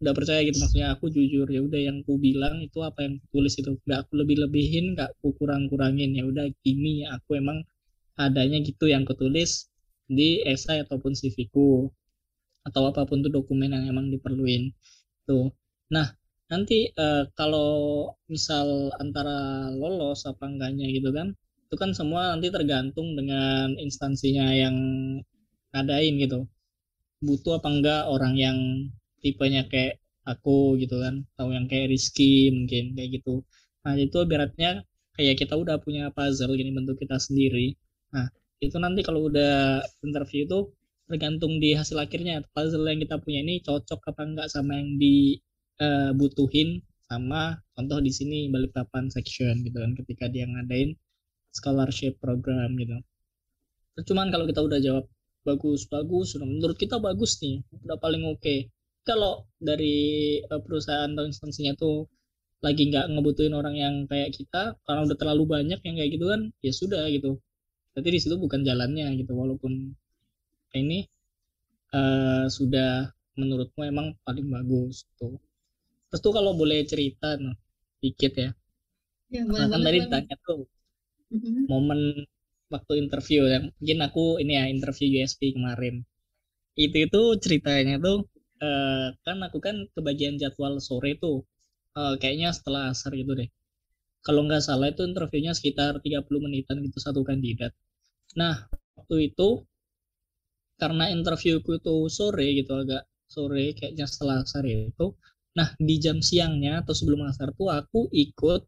[0.00, 0.56] nggak percaya gitu.
[0.62, 3.76] Maksudnya aku jujur ya udah yang aku bilang itu apa yang tulis itu.
[3.84, 7.60] Nggak aku lebih lebihin nggak aku kurang kurangin ya udah gini aku emang
[8.16, 9.68] adanya gitu yang kutulis
[10.08, 11.88] di esai ataupun CV-ku
[12.66, 14.72] atau apa pun tuh dokumen yang emang diperluin.
[15.28, 15.52] Tuh.
[15.92, 16.08] Nah
[16.50, 21.36] nanti uh, kalau misal antara lolos apa enggaknya gitu kan
[21.70, 24.74] itu kan semua nanti tergantung dengan instansinya yang
[25.70, 26.50] ngadain gitu.
[27.22, 28.58] Butuh apa enggak orang yang
[29.22, 33.46] tipenya kayak aku gitu kan atau yang kayak Rizky mungkin kayak gitu.
[33.86, 34.82] Nah itu beratnya
[35.14, 37.78] kayak kita udah punya puzzle gini bentuk kita sendiri.
[38.14, 38.26] Nah,
[38.58, 40.58] itu nanti kalau udah interview itu
[41.06, 42.42] tergantung di hasil akhirnya.
[42.50, 45.38] Puzzle yang kita punya ini cocok apa enggak sama yang di
[45.78, 50.94] uh, butuhin sama contoh di sini balik papan section gitu kan ketika dia ngadain
[51.50, 52.96] scholarship program gitu.
[54.06, 55.04] Cuman kalau kita udah jawab
[55.40, 58.40] bagus bagus menurut kita bagus nih udah paling oke.
[58.42, 58.68] Okay.
[59.00, 62.04] kalau dari uh, perusahaan atau instansinya tuh
[62.60, 66.40] lagi nggak ngebutuhin orang yang kayak kita karena udah terlalu banyak yang kayak gitu kan
[66.60, 67.40] ya sudah gitu.
[67.96, 69.96] Tapi di situ bukan jalannya gitu walaupun
[70.76, 71.08] ini
[71.96, 75.38] uh, sudah menurutmu emang paling bagus tuh
[76.10, 77.54] terus tuh kalau boleh cerita nah,
[78.02, 78.50] dikit ya,
[79.30, 80.66] ya kan tadi ditanya tuh
[81.30, 81.66] mm-hmm.
[81.70, 82.26] momen
[82.70, 86.06] waktu interview ya mungkin aku ini ya interview USP kemarin.
[86.78, 88.30] Itu itu ceritanya tuh
[88.62, 91.42] uh, kan aku kan kebagian jadwal sore tuh.
[91.90, 93.50] Uh, kayaknya setelah asar gitu deh.
[94.22, 97.74] Kalau nggak salah itu interviewnya sekitar 30 menitan gitu satu kandidat.
[98.38, 99.66] Nah waktu itu
[100.78, 105.18] karena interviewku itu sore gitu agak sore kayaknya setelah asar itu.
[105.58, 108.62] Nah di jam siangnya atau sebelum asar tuh aku ikut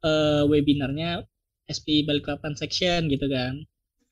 [0.00, 1.22] uh, webinarnya
[1.66, 3.54] SP Balikpapan section gitu kan.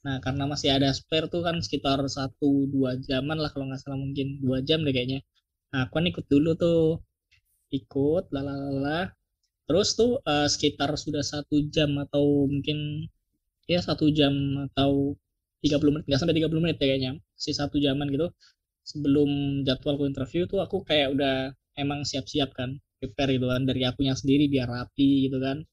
[0.04, 3.98] Nah karena masih ada spare tuh kan sekitar satu dua jaman lah kalau nggak salah
[4.04, 5.20] mungkin dua jam deh kayaknya.
[5.72, 6.82] Nah aku kan ikut dulu tuh.
[7.74, 9.10] Ikut lalala
[9.66, 13.08] terus tuh uh, sekitar sudah satu jam atau mungkin
[13.64, 14.34] ya satu jam
[14.70, 15.16] atau
[15.64, 18.28] 30 menit nggak sampai 30 menit ya kayaknya si satu jaman gitu.
[18.84, 24.14] Sebelum jadwalku interview tuh aku kayak udah emang siap-siap kan prepare gitu kan dari akunya
[24.16, 25.64] sendiri biar rapi gitu kan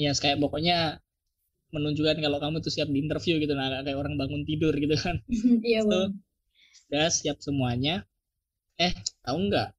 [0.00, 1.02] ya kayak pokoknya
[1.72, 5.16] menunjukkan kalau kamu tuh siap di interview gitu nah kayak orang bangun tidur gitu kan.
[5.68, 6.12] Iya bang.
[6.92, 8.04] udah siap semuanya.
[8.76, 8.92] Eh
[9.24, 9.72] tahu nggak?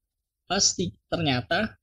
[0.50, 1.78] Pasti ternyata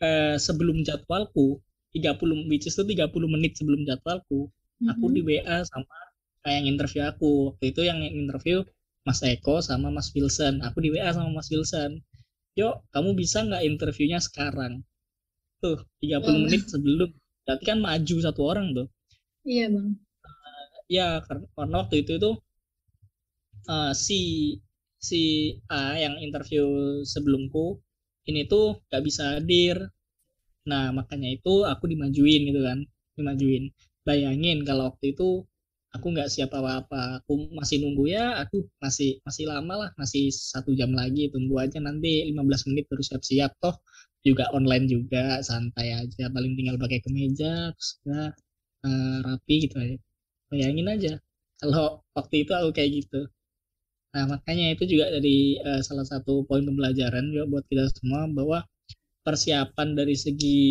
[0.00, 1.60] eh, sebelum jadwalku
[1.92, 4.90] 30 which is itu 30 menit sebelum jadwalku mm-hmm.
[4.90, 5.96] aku di WA sama
[6.48, 7.52] yang interview aku.
[7.52, 8.64] Waktu itu yang interview
[9.04, 10.64] Mas Eko sama Mas Wilson.
[10.64, 12.00] Aku di WA sama Mas Wilson.
[12.56, 14.80] Yuk kamu bisa nggak interviewnya sekarang?
[15.60, 16.32] Tuh 30 oh.
[16.48, 17.12] menit sebelum
[17.44, 18.88] berarti kan maju satu orang tuh.
[19.44, 19.88] Iya bang.
[20.24, 22.34] Uh, ya karena, waktu itu tuh
[23.68, 24.20] uh, si
[24.96, 26.64] si A yang interview
[27.04, 27.78] sebelumku
[28.24, 29.76] ini tuh gak bisa hadir.
[30.64, 32.78] Nah makanya itu aku dimajuin gitu kan
[33.16, 33.68] dimajuin.
[34.04, 35.44] Bayangin kalau waktu itu
[35.94, 40.74] aku nggak siap apa-apa aku masih nunggu ya aku masih masih lama lah masih satu
[40.74, 43.78] jam lagi tunggu aja nanti 15 menit baru siap-siap toh
[44.26, 48.30] juga online juga santai aja paling tinggal pakai kemeja terus uh,
[49.26, 49.96] rapi gitu aja
[50.50, 51.12] bayangin aja
[51.60, 53.28] kalau waktu itu aku kayak gitu
[54.14, 58.62] Nah, makanya itu juga dari uh, salah satu poin pembelajaran juga buat kita semua bahwa
[59.26, 60.62] persiapan dari segi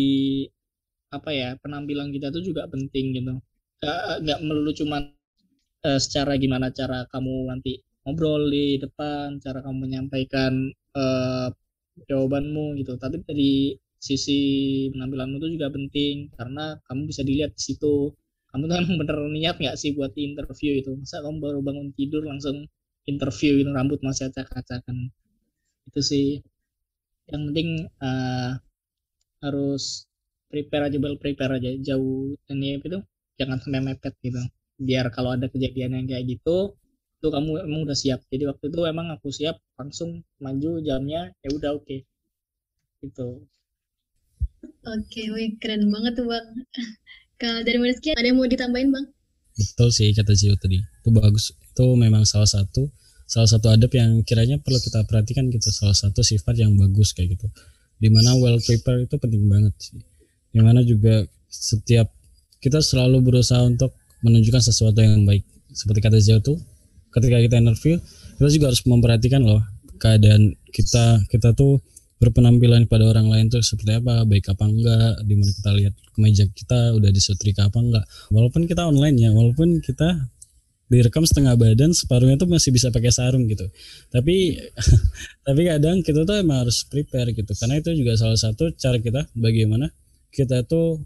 [1.12, 3.34] apa ya penampilan kita itu juga penting gitu.
[3.84, 4.98] Gak, gak melulu cuma
[5.84, 11.48] uh, secara gimana cara kamu nanti ngobrol di depan, cara kamu menyampaikan uh,
[12.10, 12.92] jawabanmu gitu.
[12.98, 13.52] Tapi dari
[13.98, 14.38] sisi
[14.92, 18.12] penampilanmu itu juga penting karena kamu bisa dilihat di situ.
[18.50, 20.90] Kamu tuh emang bener niat nggak sih buat interview itu?
[20.98, 22.66] Masa kamu baru bangun tidur langsung
[23.04, 25.12] interview gitu rambut masih acak-acakan
[25.88, 26.26] itu sih
[27.28, 28.56] yang penting uh,
[29.44, 30.08] harus
[30.48, 33.00] prepare aja bel prepare aja jauh ini itu
[33.40, 34.40] jangan sampai mepet gitu
[34.80, 36.76] biar kalau ada kejadian yang kayak gitu
[37.24, 38.20] itu kamu emang udah siap.
[38.28, 41.88] Jadi waktu itu emang aku siap langsung maju jamnya ya udah oke.
[41.88, 42.04] Okay.
[43.00, 43.40] gitu.
[44.84, 46.44] Oke okay, wih keren banget tuh bang.
[47.40, 49.08] Kalau dari Mariski ada yang mau ditambahin bang?
[49.56, 50.84] Betul sih kata Zio tadi.
[50.84, 51.56] Itu bagus.
[51.56, 52.92] Itu memang salah satu
[53.24, 55.72] salah satu adab yang kiranya perlu kita perhatikan gitu.
[55.72, 57.48] Salah satu sifat yang bagus kayak gitu.
[57.96, 59.96] Di mana well prepared itu penting banget sih.
[60.52, 62.12] Di mana juga setiap
[62.60, 65.48] kita selalu berusaha untuk menunjukkan sesuatu yang baik.
[65.72, 66.73] Seperti kata Zio tuh
[67.14, 67.94] ketika kita interview
[68.34, 69.62] kita juga harus memperhatikan loh
[70.02, 71.22] keadaan kita.
[71.30, 71.78] Kita tuh
[72.18, 76.44] berpenampilan pada orang lain tuh seperti apa baik apa enggak di mana kita lihat kemeja
[76.50, 78.04] kita udah disetrika apa enggak.
[78.34, 80.28] Walaupun kita online ya walaupun kita
[80.88, 83.66] direkam setengah badan separuhnya tuh masih bisa pakai sarung gitu.
[84.10, 84.60] Tapi
[85.46, 87.52] tapi kadang kita tuh emang harus prepare gitu.
[87.56, 89.90] Karena itu juga salah satu cara kita bagaimana
[90.34, 91.02] kita tuh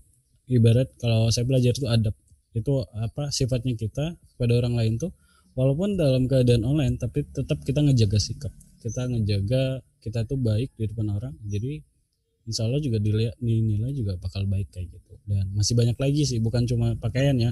[0.48, 2.14] ibarat kalau saya belajar itu adab.
[2.56, 5.12] Itu apa sifatnya kita pada orang lain tuh
[5.58, 8.54] walaupun dalam keadaan online tapi tetap kita ngejaga sikap.
[8.78, 11.34] Kita ngejaga kita tuh baik di depan orang.
[11.42, 11.82] Jadi
[12.46, 15.18] insya Allah juga dilihat dinilai juga bakal baik kayak gitu.
[15.26, 17.50] Dan masih banyak lagi sih bukan cuma pakaian ya.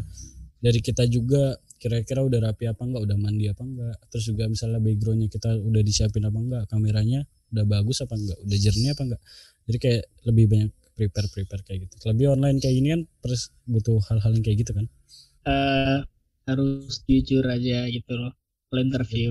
[0.62, 3.98] Dari kita juga kira-kira udah rapi apa enggak udah mandi apa enggak.
[4.14, 8.58] Terus juga misalnya backgroundnya kita udah disiapin apa enggak kameranya udah bagus apa enggak udah
[8.62, 9.22] jernih apa enggak.
[9.66, 11.94] Jadi kayak lebih banyak prepare prepare kayak gitu.
[12.06, 14.86] Lebih online kayak gini kan terus butuh hal-hal yang kayak gitu kan?
[15.46, 16.00] Uh,
[16.46, 18.32] harus jujur aja gitu loh
[18.70, 19.30] kalau interview.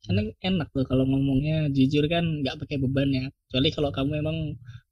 [0.00, 3.24] Karena enak tuh kalau ngomongnya jujur kan nggak pakai beban ya.
[3.48, 4.38] Kecuali kalau kamu emang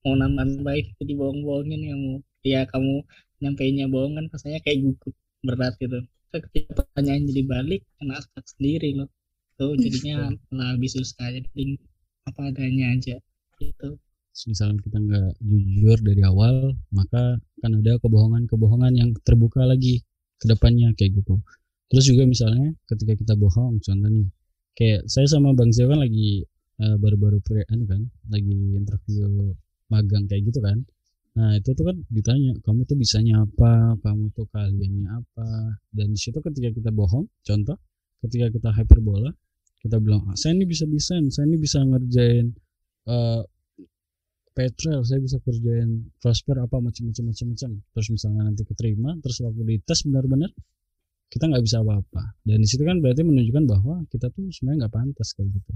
[0.04, 2.12] mau nambah baik jadi bohong-bohongin kamu.
[2.44, 3.04] Ya kamu
[3.40, 6.04] nyampeinnya bohong kan rasanya kayak gugup berat gitu.
[6.28, 7.82] Ketika pertanyaan jadi balik
[8.12, 9.08] aspek sendiri loh.
[9.56, 11.80] Tuh jadinya lebih susah jadi
[12.28, 13.16] apa adanya aja
[13.58, 13.96] gitu.
[14.46, 20.04] Misalnya kita nggak jujur dari awal maka akan ada kebohongan-kebohongan yang terbuka lagi
[20.38, 21.38] ke depannya kayak gitu.
[21.88, 24.28] Terus juga misalnya ketika kita bohong contoh nih
[24.78, 26.46] kayak saya sama Bang Zio kan lagi
[26.82, 27.80] uh, baru-baru pre kan
[28.30, 29.52] lagi interview
[29.90, 30.78] magang kayak gitu kan.
[31.38, 33.98] Nah itu tuh kan ditanya kamu tuh bisanya apa?
[34.02, 35.48] Kamu tuh kaliannya apa?
[35.90, 37.78] Dan di situ ketika kita bohong contoh
[38.22, 39.30] ketika kita hyperbola
[39.78, 42.50] kita bilang ah, saya ini bisa desain saya ini bisa ngerjain
[43.06, 43.42] uh,
[44.58, 47.70] petrol saya bisa kerjain prosper apa macam-macam macam-macam.
[47.94, 50.50] Terus misalnya nanti keterima terus waktu di tes benar-benar
[51.30, 52.34] kita nggak bisa apa-apa.
[52.42, 55.72] Dan di situ kan berarti menunjukkan bahwa kita tuh sebenarnya nggak pantas kayak gitu.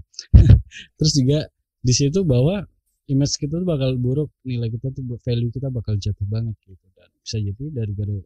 [0.99, 1.39] Terus juga
[1.79, 2.67] di situ bahwa
[3.07, 6.87] image kita tuh bakal buruk nilai kita tuh value kita bakal jatuh banget gitu.
[6.99, 8.17] Dan bisa jadi dari gara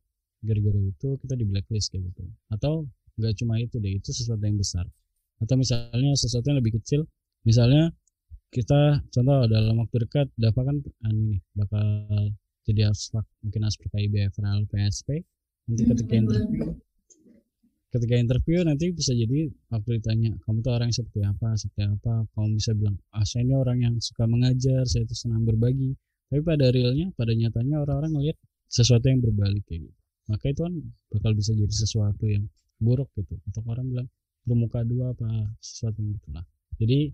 [0.40, 2.24] gara-gara itu kita di blacklist kayak gitu.
[2.48, 2.88] Atau
[3.20, 4.88] nggak cuma itu deh itu sesuatu yang besar.
[5.36, 7.04] Atau misalnya sesuatu yang lebih kecil
[7.44, 7.92] misalnya
[8.54, 10.76] kita contoh dalam waktu dekat Dava kan
[11.12, 11.86] ini bakal
[12.66, 15.22] jadi aspek mungkin aspek KIB FRL PSP
[15.66, 16.64] nanti hmm, ketika interview
[17.90, 22.14] ketika interview nanti bisa jadi waktu ditanya kamu tuh orang yang seperti apa seperti apa?
[22.34, 25.96] Kamu bisa bilang ah saya ini orang yang suka mengajar saya itu senang berbagi.
[26.28, 29.98] Tapi pada realnya pada nyatanya orang-orang ngelihat sesuatu yang berbalik kayak gitu.
[30.28, 30.74] Maka itu kan
[31.14, 32.44] bakal bisa jadi sesuatu yang
[32.82, 33.38] buruk gitu.
[33.48, 34.08] Atau orang bilang
[34.46, 35.26] bermuka dua apa
[35.58, 36.44] sesuatu yang gitulah
[36.78, 37.10] jadi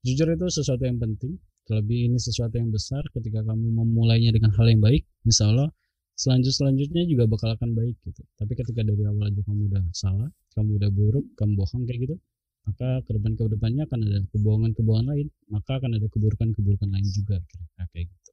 [0.00, 1.36] Jujur itu sesuatu yang penting,
[1.68, 5.68] terlebih ini sesuatu yang besar ketika kamu memulainya dengan hal yang baik, insya Allah
[6.16, 8.24] selanjut selanjutnya juga bakal akan baik gitu.
[8.40, 12.16] Tapi ketika dari awal aja kamu udah salah, kamu udah buruk, kamu bohong kayak gitu,
[12.64, 17.36] maka ke depan ke depannya akan ada kebohongan-kebohongan lain, maka akan ada keburukan-keburukan lain juga
[17.44, 18.30] kira-kira kayak gitu.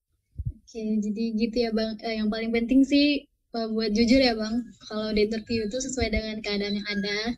[0.67, 1.91] Oke, jadi gitu ya bang.
[2.03, 4.55] Eh, yang paling penting sih eh, buat jujur ya bang.
[4.87, 7.35] Kalau di interview itu sesuai dengan keadaan yang ada,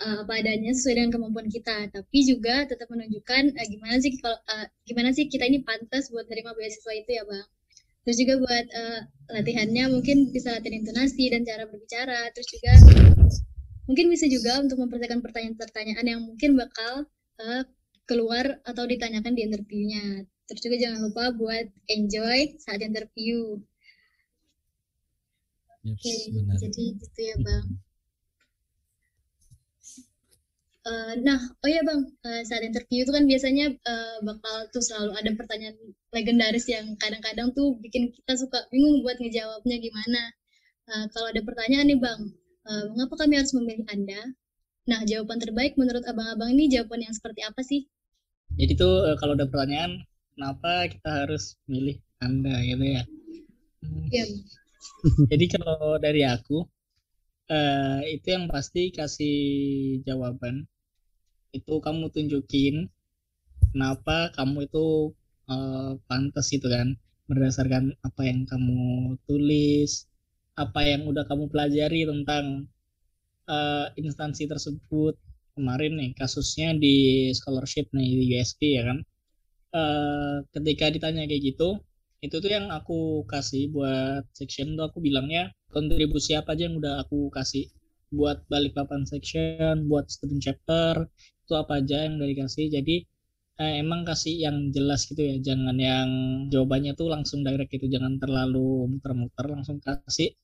[0.00, 1.90] uh, apa adanya sesuai dengan kemampuan kita.
[1.92, 6.26] Tapi juga tetap menunjukkan uh, gimana sih kalau uh, gimana sih kita ini pantas buat
[6.26, 7.46] terima beasiswa itu ya bang?
[8.04, 9.00] Terus juga buat uh,
[9.32, 12.28] latihannya mungkin bisa latihan intonasi dan cara berbicara.
[12.36, 12.72] Terus juga
[13.88, 17.08] mungkin bisa juga untuk mempertanyakan pertanyaan-pertanyaan yang mungkin bakal
[17.40, 17.62] uh,
[18.04, 20.28] keluar atau ditanyakan di interviewnya.
[20.44, 23.56] Terus juga jangan lupa buat enjoy saat interview.
[25.84, 26.32] Oke, okay,
[26.64, 27.83] jadi gitu ya bang.
[30.84, 35.16] Uh, nah, oh ya bang, uh, saat interview itu kan biasanya uh, bakal tuh selalu
[35.16, 35.72] ada pertanyaan
[36.12, 40.22] legendaris yang kadang-kadang tuh bikin kita suka bingung buat ngejawabnya gimana.
[40.84, 42.20] Uh, kalau ada pertanyaan nih bang,
[42.68, 44.20] uh, mengapa kami harus memilih anda?
[44.84, 47.88] Nah, jawaban terbaik menurut abang-abang ini jawaban yang seperti apa sih?
[48.52, 50.04] Jadi tuh uh, kalau ada pertanyaan,
[50.36, 53.02] kenapa kita harus milih anda gitu ya?
[54.12, 54.24] Iya.
[55.32, 56.68] Jadi kalau dari aku,
[57.48, 59.36] uh, itu yang pasti kasih
[60.04, 60.68] jawaban
[61.54, 62.90] itu kamu tunjukin
[63.70, 65.14] kenapa kamu itu
[65.48, 66.98] uh, pantas itu kan
[67.30, 70.10] berdasarkan apa yang kamu tulis
[70.54, 72.70] apa yang udah kamu pelajari tentang
[73.50, 75.18] uh, instansi tersebut.
[75.54, 78.98] Kemarin nih kasusnya di scholarship nih di USP ya kan.
[79.74, 81.82] Uh, ketika ditanya kayak gitu
[82.22, 87.02] itu tuh yang aku kasih buat section tuh aku bilangnya kontribusi apa aja yang udah
[87.02, 87.68] aku kasih?
[88.14, 91.10] Buat balik papan section, buat student chapter,
[91.44, 92.66] itu apa aja yang udah dikasih.
[92.72, 93.04] Jadi
[93.62, 96.08] eh, emang kasih yang jelas gitu ya, jangan yang
[96.50, 100.34] jawabannya tuh langsung direct gitu, jangan terlalu muter-muter, langsung kasih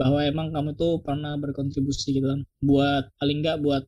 [0.00, 3.84] bahwa emang kamu tuh pernah berkontribusi gitu kan, buat paling nggak buat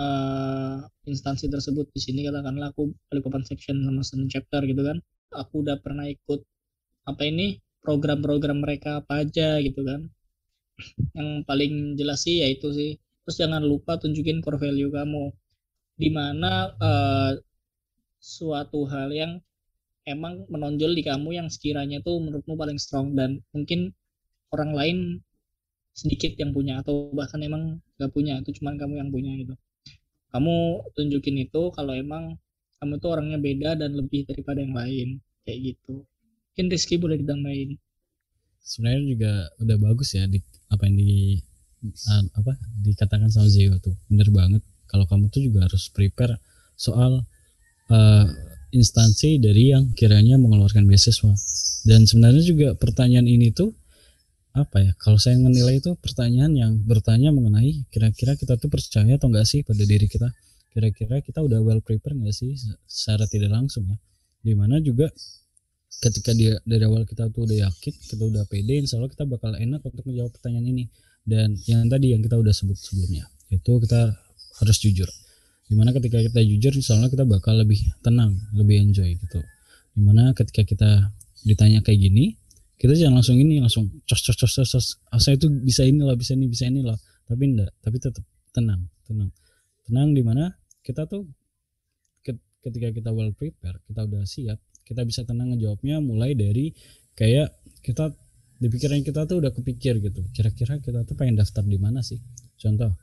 [0.00, 0.76] uh,
[1.08, 5.00] instansi tersebut di sini katakanlah aku balik papan section sama student chapter gitu kan,
[5.32, 6.40] aku udah pernah ikut
[7.08, 10.08] apa ini program-program mereka apa aja gitu kan.
[11.16, 12.90] Yang paling jelas sih yaitu sih.
[13.22, 15.30] Terus jangan lupa tunjukin core value kamu
[15.96, 17.32] di mana uh,
[18.22, 19.32] suatu hal yang
[20.06, 23.94] emang menonjol di kamu yang sekiranya tuh menurutmu paling strong dan mungkin
[24.50, 24.98] orang lain
[25.92, 29.54] sedikit yang punya atau bahkan emang gak punya itu cuma kamu yang punya gitu.
[30.32, 32.40] Kamu tunjukin itu kalau emang
[32.80, 35.08] kamu tuh orangnya beda dan lebih daripada yang lain
[35.44, 36.02] kayak gitu.
[36.52, 37.76] Mungkin Rizky boleh ditambahin.
[38.64, 40.40] Sebenarnya juga udah bagus ya di
[40.72, 41.36] apa yang di
[42.32, 43.94] apa dikatakan sama Zio tuh.
[44.08, 46.36] Bener banget kalau kamu tuh juga harus prepare
[46.76, 47.24] soal
[47.88, 48.26] uh,
[48.72, 51.32] instansi dari yang kiranya mengeluarkan beasiswa.
[51.88, 53.72] Dan sebenarnya juga pertanyaan ini tuh
[54.52, 59.32] apa ya kalau saya menilai itu pertanyaan yang bertanya mengenai kira-kira kita tuh percaya atau
[59.32, 60.28] enggak sih pada diri kita?
[60.72, 62.52] Kira-kira kita udah well prepare nggak sih
[62.84, 63.96] secara tidak langsung ya?
[64.44, 65.08] Di mana juga
[66.02, 69.56] ketika dia dari awal kita tuh udah yakin kita udah pede insya Allah kita bakal
[69.56, 70.84] enak untuk menjawab pertanyaan ini.
[71.22, 74.16] Dan yang tadi yang kita udah sebut sebelumnya itu kita
[74.62, 75.10] harus jujur.
[75.66, 79.42] Di mana ketika kita jujur Allah kita bakal lebih tenang lebih enjoy gitu.
[79.92, 81.10] Di mana ketika kita
[81.42, 82.38] ditanya kayak gini
[82.78, 84.86] kita jangan langsung ini langsung cos cos cos cos, cos.
[85.10, 88.22] Ah, saya itu bisa ini lah bisa ini bisa ini lah tapi enggak tapi tetap
[88.54, 89.30] tenang tenang.
[89.82, 90.54] Tenang di mana
[90.86, 91.26] kita tuh
[92.62, 96.70] ketika kita well prepare kita udah siap kita bisa tenang ngejawabnya mulai dari
[97.18, 97.50] kayak
[97.82, 98.14] kita
[98.62, 100.22] di pikiran kita tuh udah kepikir gitu.
[100.30, 102.22] Kira-kira kita tuh pengen daftar di mana sih?
[102.54, 102.94] Contoh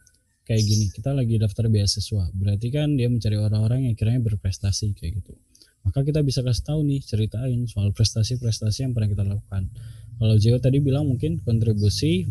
[0.50, 2.34] kayak gini kita lagi daftar beasiswa.
[2.34, 5.38] Berarti kan dia mencari orang-orang yang kiranya berprestasi kayak gitu.
[5.86, 9.70] Maka kita bisa kasih tahu nih ceritain soal prestasi-prestasi yang pernah kita lakukan.
[10.18, 12.28] Kalau Jio tadi bilang mungkin kontribusi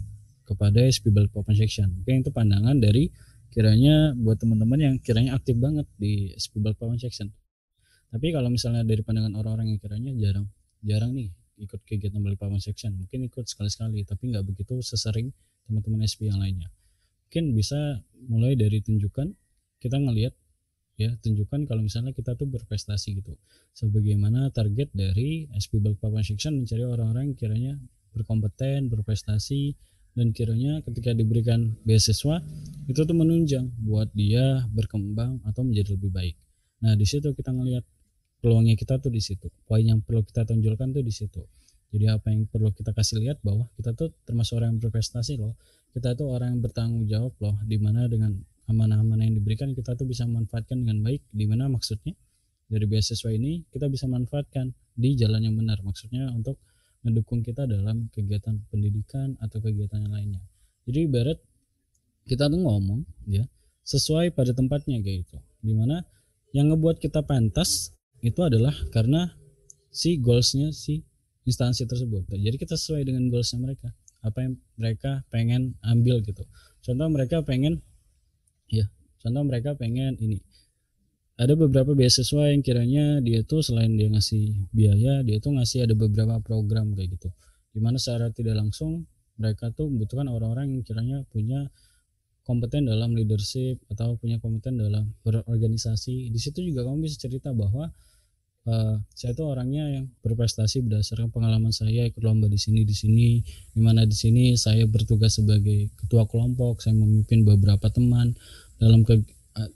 [0.48, 3.12] kepada Balik Open Section mungkin itu pandangan dari
[3.52, 7.28] kiranya buat teman-teman yang kiranya aktif banget di Balik Open Section
[8.08, 10.46] tapi kalau misalnya dari pandangan orang-orang yang kiranya jarang
[10.80, 15.34] jarang nih ikut kegiatan balik papan section mungkin ikut sekali-sekali tapi nggak begitu sesering
[15.66, 16.70] teman-teman SP yang lainnya
[17.28, 19.28] mungkin bisa mulai dari tunjukkan
[19.84, 20.32] kita ngelihat
[20.96, 23.36] ya tunjukkan kalau misalnya kita tuh berprestasi gitu.
[23.76, 27.72] Sebagaimana target dari SP balik papan section mencari orang-orang yang kiranya
[28.16, 29.76] berkompeten berprestasi
[30.16, 32.40] dan kiranya ketika diberikan beasiswa
[32.88, 36.34] itu tuh menunjang buat dia berkembang atau menjadi lebih baik.
[36.80, 37.84] Nah di situ kita ngelihat
[38.40, 39.52] peluangnya kita tuh di situ.
[39.68, 41.44] Poin yang perlu kita tonjolkan tuh di situ.
[41.92, 45.60] Jadi apa yang perlu kita kasih lihat bahwa kita tuh termasuk orang yang berprestasi loh
[45.98, 48.38] kita tuh orang yang bertanggung jawab loh di mana dengan
[48.70, 51.26] amanah-amanah yang diberikan kita tuh bisa manfaatkan dengan baik.
[51.34, 52.14] Di mana maksudnya?
[52.70, 55.82] Dari beasiswa ini kita bisa manfaatkan di jalan yang benar.
[55.82, 56.62] Maksudnya untuk
[57.02, 60.42] mendukung kita dalam kegiatan pendidikan atau kegiatan yang lainnya.
[60.86, 61.38] Jadi ibarat
[62.30, 63.42] kita tuh ngomong ya
[63.82, 66.04] sesuai pada tempatnya kayak gitu di mana
[66.54, 67.90] yang ngebuat kita pantas
[68.22, 69.32] itu adalah karena
[69.90, 71.02] si goalsnya si
[71.42, 72.28] instansi tersebut.
[72.30, 73.90] Jadi kita sesuai dengan goalsnya mereka
[74.22, 76.42] apa yang mereka pengen ambil gitu.
[76.82, 77.82] Contoh mereka pengen
[78.68, 78.86] ya
[79.22, 80.42] contoh mereka pengen ini.
[81.38, 85.94] Ada beberapa beasiswa yang kiranya dia tuh selain dia ngasih biaya dia tuh ngasih ada
[85.94, 87.30] beberapa program kayak gitu.
[87.70, 89.06] Di mana secara tidak langsung
[89.38, 91.70] mereka tuh membutuhkan orang-orang yang kiranya punya
[92.42, 96.32] kompeten dalam leadership atau punya kompeten dalam berorganisasi.
[96.32, 97.92] Di situ juga kamu bisa cerita bahwa
[98.68, 103.40] uh, saya itu orangnya yang berprestasi berdasarkan pengalaman saya ikut lomba di sini di sini
[103.72, 108.36] di mana di sini saya bertugas sebagai ketua kelompok saya memimpin beberapa teman.
[108.78, 109.18] Dalam ke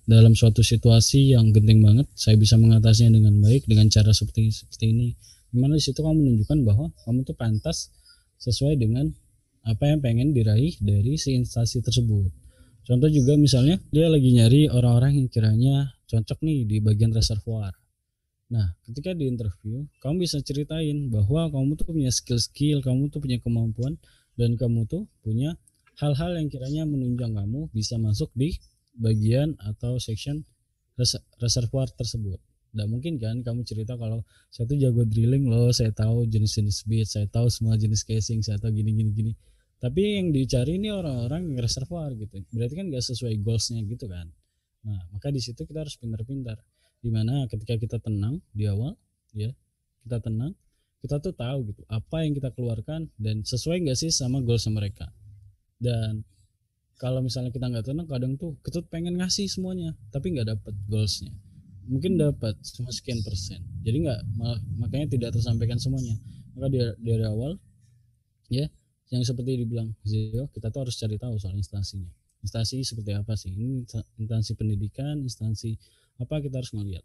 [0.07, 4.95] dalam suatu situasi yang genting banget saya bisa mengatasinya dengan baik dengan cara seperti seperti
[4.95, 5.09] ini.
[5.51, 7.91] Di mana di situ kamu menunjukkan bahwa kamu tuh pantas
[8.39, 9.11] sesuai dengan
[9.67, 12.31] apa yang pengen diraih dari si instansi tersebut.
[12.83, 17.82] Contoh juga misalnya dia lagi nyari orang-orang yang kiranya cocok nih di bagian reservoir
[18.53, 23.41] Nah, ketika di interview, kamu bisa ceritain bahwa kamu tuh punya skill-skill, kamu tuh punya
[23.41, 23.97] kemampuan,
[24.37, 25.57] dan kamu tuh punya
[25.97, 28.53] hal-hal yang kiranya menunjang kamu bisa masuk di
[28.97, 30.45] bagian atau section
[31.01, 32.37] res reservoir tersebut.
[32.73, 37.09] Tidak mungkin kan kamu cerita kalau saya tuh jago drilling loh, saya tahu jenis-jenis beat,
[37.09, 39.33] saya tahu semua jenis casing, saya tahu gini-gini gini.
[39.81, 42.41] Tapi yang dicari ini orang-orang yang reservoir gitu.
[42.53, 44.29] Berarti kan gak sesuai goalsnya gitu kan.
[44.89, 46.61] Nah, maka di situ kita harus pintar-pintar
[47.03, 48.95] di mana ketika kita tenang di awal
[49.35, 49.51] ya
[50.07, 50.55] kita tenang
[51.03, 55.11] kita tuh tahu gitu apa yang kita keluarkan dan sesuai nggak sih sama goals mereka.
[55.83, 56.23] Dan
[56.95, 61.35] kalau misalnya kita nggak tenang kadang tuh kita pengen ngasih semuanya tapi nggak dapet goalsnya.
[61.91, 63.59] Mungkin dapat cuma sekian persen.
[63.83, 64.21] Jadi nggak
[64.79, 66.15] makanya tidak tersampaikan semuanya.
[66.55, 67.59] Maka dari, dari awal
[68.47, 68.71] ya
[69.11, 72.15] yang seperti dibilang Zio kita tuh harus cari tahu soal instansinya.
[72.47, 73.51] Instansi seperti apa sih?
[73.51, 73.91] Ini
[74.23, 75.75] instansi pendidikan instansi
[76.23, 77.05] apa kita harus melihat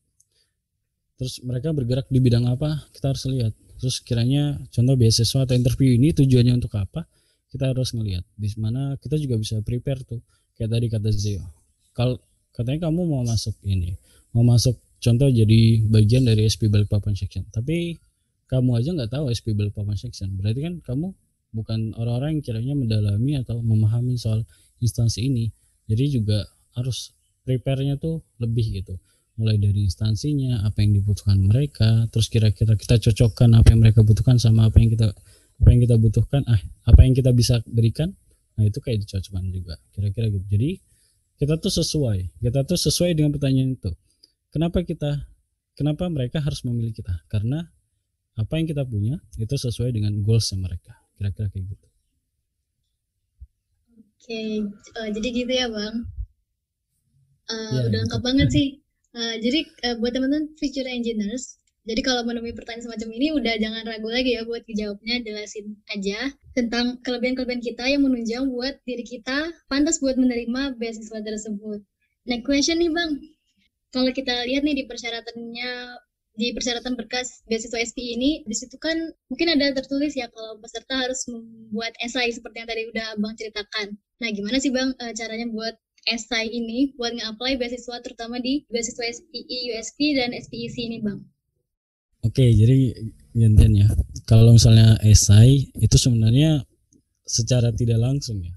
[1.17, 3.53] terus mereka bergerak di bidang apa kita harus lihat.
[3.77, 7.05] Terus kiranya contoh beasiswa atau interview ini tujuannya untuk apa
[7.49, 10.21] kita harus ngelihat di mana kita juga bisa prepare tuh
[10.57, 11.45] kayak tadi kata Zio.
[11.93, 12.21] Kalau
[12.53, 13.97] katanya kamu mau masuk ini
[14.33, 17.45] mau masuk contoh jadi bagian dari SP Balikpapan section.
[17.49, 17.97] Tapi
[18.45, 20.37] kamu aja nggak tahu SP Balikpapan section.
[20.37, 21.17] Berarti kan kamu
[21.53, 24.45] bukan orang-orang yang kiranya mendalami atau memahami soal
[24.77, 25.49] instansi ini.
[25.89, 26.45] Jadi juga
[26.77, 27.16] harus
[27.47, 28.99] prepare-nya tuh lebih gitu.
[29.39, 34.35] Mulai dari instansinya apa yang dibutuhkan mereka terus kira-kira kita cocokkan apa yang mereka butuhkan
[34.35, 35.15] sama apa yang kita
[35.57, 38.11] apa yang kita butuhkan ah apa yang kita bisa berikan
[38.57, 40.43] nah itu kayak dicocokkan juga kira-kira gitu.
[40.51, 40.69] Jadi
[41.39, 43.93] kita tuh sesuai kita tuh sesuai dengan pertanyaan itu.
[44.51, 45.23] Kenapa kita
[45.77, 47.13] kenapa mereka harus memilih kita?
[47.29, 47.61] Karena
[48.37, 51.87] apa yang kita punya itu sesuai dengan goals mereka kira-kira kayak gitu.
[54.17, 54.41] Oke
[54.97, 56.16] uh, jadi gitu ya bang
[57.47, 57.97] Uh, Ya, udah gitu.
[58.03, 58.67] lengkap banget sih.
[59.17, 63.87] Uh, jadi uh, buat teman-teman future engineers, jadi kalau menemui pertanyaan semacam ini udah jangan
[63.87, 69.55] ragu lagi ya buat dijawabnya, jelasin aja tentang kelebihan-kelebihan kita yang menunjang buat diri kita
[69.71, 71.79] pantas buat menerima beasiswa tersebut.
[72.27, 73.23] Next question nih Bang,
[73.95, 75.71] kalau kita lihat nih di persyaratannya
[76.37, 78.93] di persyaratan berkas beasiswa SPI ini di situ kan
[79.31, 83.95] mungkin ada tertulis ya kalau peserta harus membuat esai seperti yang tadi udah Bang ceritakan.
[84.19, 89.75] Nah, gimana sih Bang caranya buat esai ini buat nge-apply beasiswa terutama di beasiswa SPI,
[89.75, 91.19] USP dan SPIC ini Bang?
[92.23, 92.95] Oke, jadi
[93.35, 93.87] gantian ya.
[94.25, 96.63] Kalau misalnya esai itu sebenarnya
[97.27, 98.55] secara tidak langsung ya.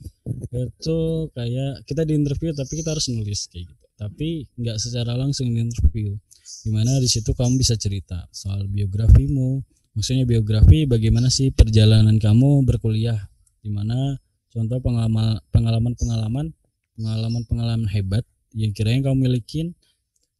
[0.55, 3.85] Itu kayak kita di interview tapi kita harus nulis kayak gitu.
[3.99, 6.15] Tapi nggak secara langsung di interview.
[6.41, 9.61] Di mana di situ kamu bisa cerita soal biografimu.
[9.95, 13.19] Maksudnya biografi bagaimana sih perjalanan kamu berkuliah.
[13.61, 14.17] Di mana
[14.51, 16.55] contoh pengalaman pengalaman
[17.01, 19.73] pengalaman pengalaman hebat yang kiranya kamu milikin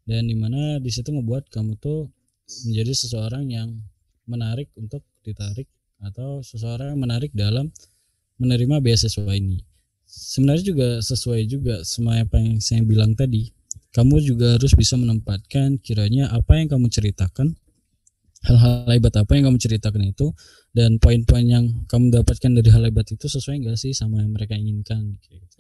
[0.05, 2.13] dan di mana di situ ngebuat kamu tuh
[2.69, 3.81] menjadi seseorang yang
[4.29, 5.65] menarik untuk ditarik
[6.05, 7.73] atau seseorang yang menarik dalam
[8.37, 9.65] menerima beasiswa ini.
[10.05, 13.53] Sebenarnya juga sesuai juga sama apa yang saya bilang tadi.
[13.91, 17.59] Kamu juga harus bisa menempatkan kiranya apa yang kamu ceritakan,
[18.47, 20.31] hal-hal hebat apa yang kamu ceritakan itu,
[20.71, 24.55] dan poin-poin yang kamu dapatkan dari hal hebat itu sesuai enggak sih sama yang mereka
[24.55, 25.60] inginkan gitu.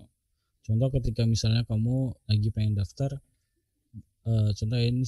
[0.70, 3.18] Contoh ketika misalnya kamu lagi pengen daftar
[4.22, 5.02] uh, contoh ini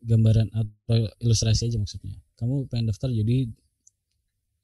[0.00, 2.16] gambaran atau ilustrasi aja maksudnya.
[2.40, 3.44] Kamu pengen daftar jadi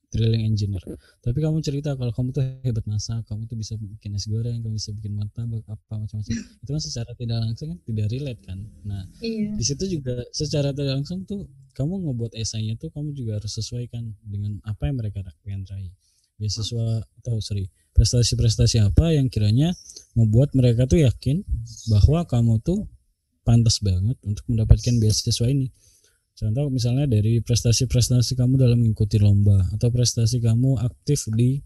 [0.08, 0.80] drilling engineer.
[1.20, 4.80] Tapi kamu cerita kalau kamu tuh hebat masak kamu tuh bisa bikin nasi goreng kamu
[4.80, 6.32] bisa bikin martabak apa macam-macam.
[6.64, 8.58] Itu kan secara tidak langsung kan tidak relate kan?
[8.88, 9.52] Nah iya.
[9.52, 11.44] di situ juga secara tidak langsung tuh
[11.76, 15.92] kamu ngebuat esainya tuh kamu juga harus sesuaikan dengan apa yang mereka pengen raih
[16.38, 17.66] beasiswa atau sorry
[17.98, 19.74] prestasi-prestasi apa yang kiranya
[20.14, 21.42] membuat mereka tuh yakin
[21.90, 22.86] bahwa kamu tuh
[23.42, 25.74] pantas banget untuk mendapatkan beasiswa ini.
[26.38, 31.58] Contoh misalnya dari prestasi-prestasi kamu dalam mengikuti lomba atau prestasi kamu aktif di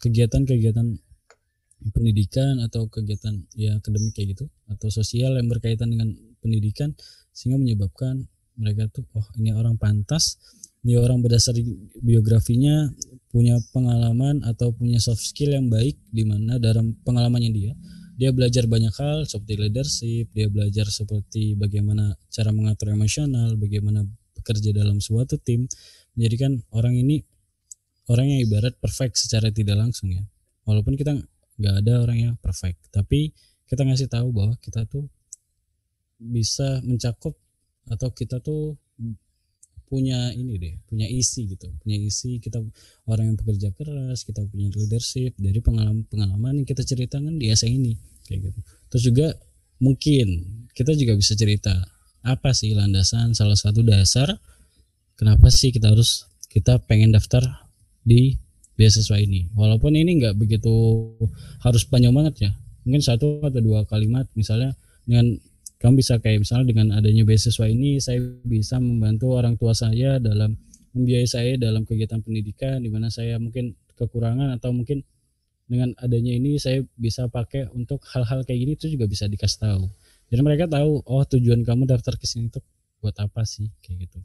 [0.00, 6.92] kegiatan-kegiatan uh, pendidikan atau kegiatan ya akademik kayak gitu atau sosial yang berkaitan dengan pendidikan
[7.32, 10.36] sehingga menyebabkan mereka tuh oh ini orang pantas
[10.84, 11.54] ini orang berdasar
[12.02, 12.90] biografinya
[13.28, 17.72] punya pengalaman atau punya soft skill yang baik di mana dalam pengalamannya dia
[18.18, 24.02] dia belajar banyak hal seperti leadership, dia belajar seperti bagaimana cara mengatur emosional, bagaimana
[24.34, 25.70] bekerja dalam suatu tim,
[26.18, 27.22] menjadikan orang ini
[28.10, 30.26] orang yang ibarat perfect secara tidak langsung ya.
[30.66, 31.14] Walaupun kita
[31.62, 33.30] nggak ada orang yang perfect, tapi
[33.70, 35.06] kita ngasih tahu bahwa kita tuh
[36.18, 37.38] bisa mencakup
[37.86, 38.74] atau kita tuh
[39.88, 42.60] punya ini deh, punya isi gitu, punya isi kita
[43.08, 47.96] orang yang bekerja keras, kita punya leadership dari pengalaman-pengalaman yang kita ceritakan di essay ini
[48.28, 48.60] kayak gitu.
[48.92, 49.26] Terus juga
[49.80, 50.26] mungkin
[50.76, 51.74] kita juga bisa cerita
[52.22, 54.36] apa sih landasan salah satu dasar
[55.16, 57.42] kenapa sih kita harus kita pengen daftar
[58.04, 58.36] di
[58.78, 59.50] beasiswa ini.
[59.56, 60.70] Walaupun ini nggak begitu
[61.64, 62.50] harus panjang banget ya,
[62.86, 64.76] mungkin satu atau dua kalimat misalnya
[65.08, 65.40] dengan
[65.78, 70.58] kamu bisa kayak misalnya dengan adanya beasiswa ini saya bisa membantu orang tua saya dalam
[70.94, 75.06] membiayai saya dalam kegiatan pendidikan di mana saya mungkin kekurangan atau mungkin
[75.68, 79.84] dengan adanya ini saya bisa pakai untuk hal-hal kayak gini itu juga bisa dikasih tahu.
[80.32, 82.58] Jadi mereka tahu oh tujuan kamu daftar ke sini itu
[83.04, 83.68] buat apa sih?
[83.84, 84.18] Kayak gitu.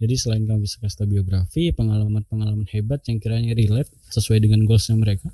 [0.00, 4.96] Jadi selain kamu bisa kasih tahu biografi pengalaman-pengalaman hebat yang kiranya relate sesuai dengan goalsnya
[4.96, 5.28] mereka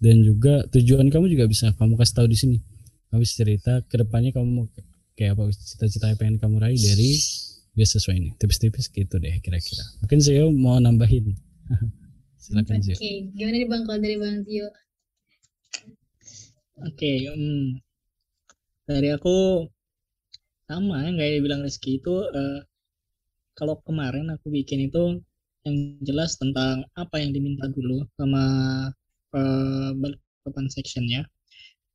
[0.00, 2.58] dan juga tujuan kamu juga bisa kamu kasih tahu di sini.
[3.12, 4.66] Kamu bisa cerita ke depannya kamu
[5.14, 7.10] kayak apa cita-cita yang pengen kamu raih dari
[7.74, 8.34] beasiswa ini.
[8.38, 9.84] Tipis-tipis gitu deh kira-kira.
[10.02, 11.34] Mungkin Zio mau nambahin.
[12.42, 12.94] Silakan Zio.
[12.98, 14.68] Oke, gimana nih Bang kalau dari Bang Tio?
[16.82, 17.78] Oke, hmm,
[18.90, 19.64] dari aku
[20.66, 22.60] sama yang kayak bilang Rizky itu uh,
[23.54, 25.22] kalau kemarin aku bikin itu
[25.64, 28.42] yang jelas tentang apa yang diminta dulu sama
[29.32, 29.90] uh,
[30.44, 31.24] open sectionnya.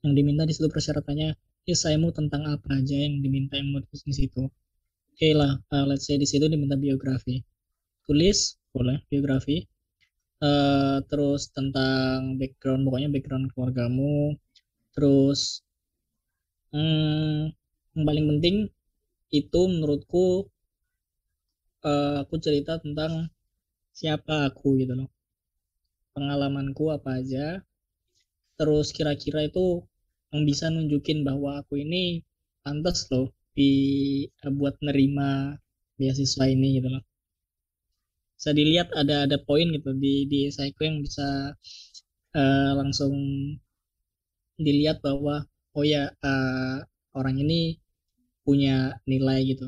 [0.02, 1.36] Yang diminta di situ persyaratannya
[1.76, 4.46] esaimu tentang apa aja yang diminta mau di situ.
[4.46, 7.42] Oke okay lah uh, let's say di situ diminta biografi.
[8.06, 9.66] Tulis boleh biografi.
[10.40, 14.38] Uh, terus tentang background pokoknya background keluargamu.
[14.96, 15.62] Terus
[16.72, 17.52] hmm,
[17.96, 18.56] yang paling penting
[19.30, 20.50] itu menurutku
[21.86, 23.30] uh, aku cerita tentang
[23.92, 25.10] siapa aku gitu loh.
[26.16, 27.60] Pengalamanku apa aja.
[28.60, 29.84] Terus kira-kira itu
[30.34, 32.22] yang bisa nunjukin bahwa aku ini
[32.64, 33.72] pantas loh di
[34.60, 35.58] buat nerima
[35.98, 37.04] beasiswa ini gitu loh.
[38.38, 41.54] Bisa dilihat ada ada poin gitu di di esaiku yang bisa
[42.40, 43.14] uh, langsung
[44.60, 45.36] dilihat bahwa
[45.76, 46.78] oh ya uh,
[47.16, 47.80] orang ini
[48.46, 49.68] punya nilai gitu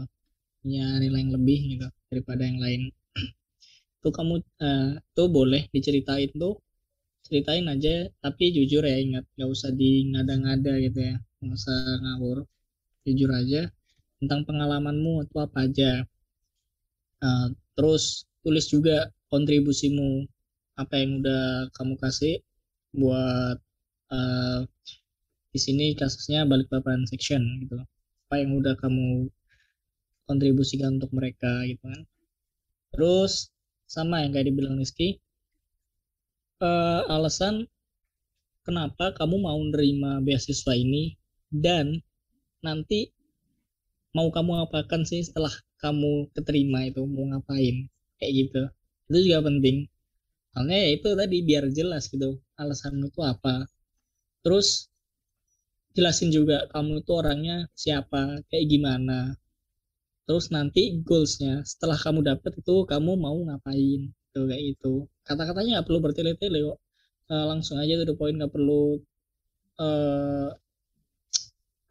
[0.62, 2.82] punya nilai yang lebih gitu daripada yang lain.
[4.02, 6.58] Tuh kamu uh, tuh boleh diceritain tuh
[7.32, 11.16] ceritain aja tapi jujur ya ingat nggak usah di ngada-ngada gitu ya.
[11.40, 12.38] Nggak usah ngawur.
[13.08, 13.62] Jujur aja
[14.20, 16.04] tentang pengalamanmu atau apa aja.
[17.24, 20.28] Uh, terus tulis juga kontribusimu
[20.76, 22.44] apa yang udah kamu kasih
[22.92, 23.58] buat
[24.12, 24.60] uh,
[25.56, 27.80] di sini kasusnya balik paparan section gitu.
[28.28, 29.32] Apa yang udah kamu
[30.28, 32.04] kontribusikan untuk mereka gitu kan.
[32.92, 33.48] Terus
[33.88, 35.24] sama yang kayak dibilang Rizky
[36.62, 37.66] uh, alasan
[38.62, 41.18] kenapa kamu mau nerima beasiswa ini
[41.50, 42.00] dan
[42.62, 43.10] nanti
[44.14, 45.52] mau kamu apakan sih setelah
[45.82, 47.90] kamu keterima itu mau ngapain
[48.22, 48.62] kayak gitu.
[49.10, 49.90] Itu juga penting.
[50.54, 53.66] Soalnya ya itu tadi biar jelas gitu alasan itu apa.
[54.46, 54.92] Terus
[55.98, 59.36] jelasin juga kamu itu orangnya siapa kayak gimana.
[60.30, 64.94] Terus nanti goalsnya setelah kamu dapat itu kamu mau ngapain tuh kayak itu
[65.28, 66.80] kata-katanya nggak perlu bertele-tele kok.
[67.32, 69.00] Uh, langsung aja tuh poin nggak perlu
[69.80, 70.50] uh,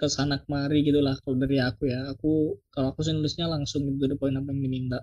[0.01, 2.01] ke sana kemari gitulah kalau dari aku ya.
[2.13, 4.99] Aku kalau aku sih nulisnya langsung gitu the poin apa yang diminta.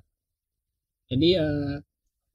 [1.10, 1.78] Jadi ya uh,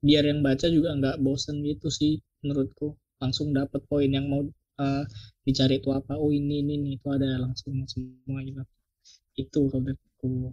[0.03, 2.95] biar yang baca juga nggak bosen gitu sih menurutku.
[3.23, 4.43] Langsung dapat poin yang mau
[4.83, 5.03] uh,
[5.47, 6.15] dicari itu apa.
[6.19, 8.63] Oh ini ini, ini itu ada langsung semua gitu.
[9.39, 10.51] Itu kalau aku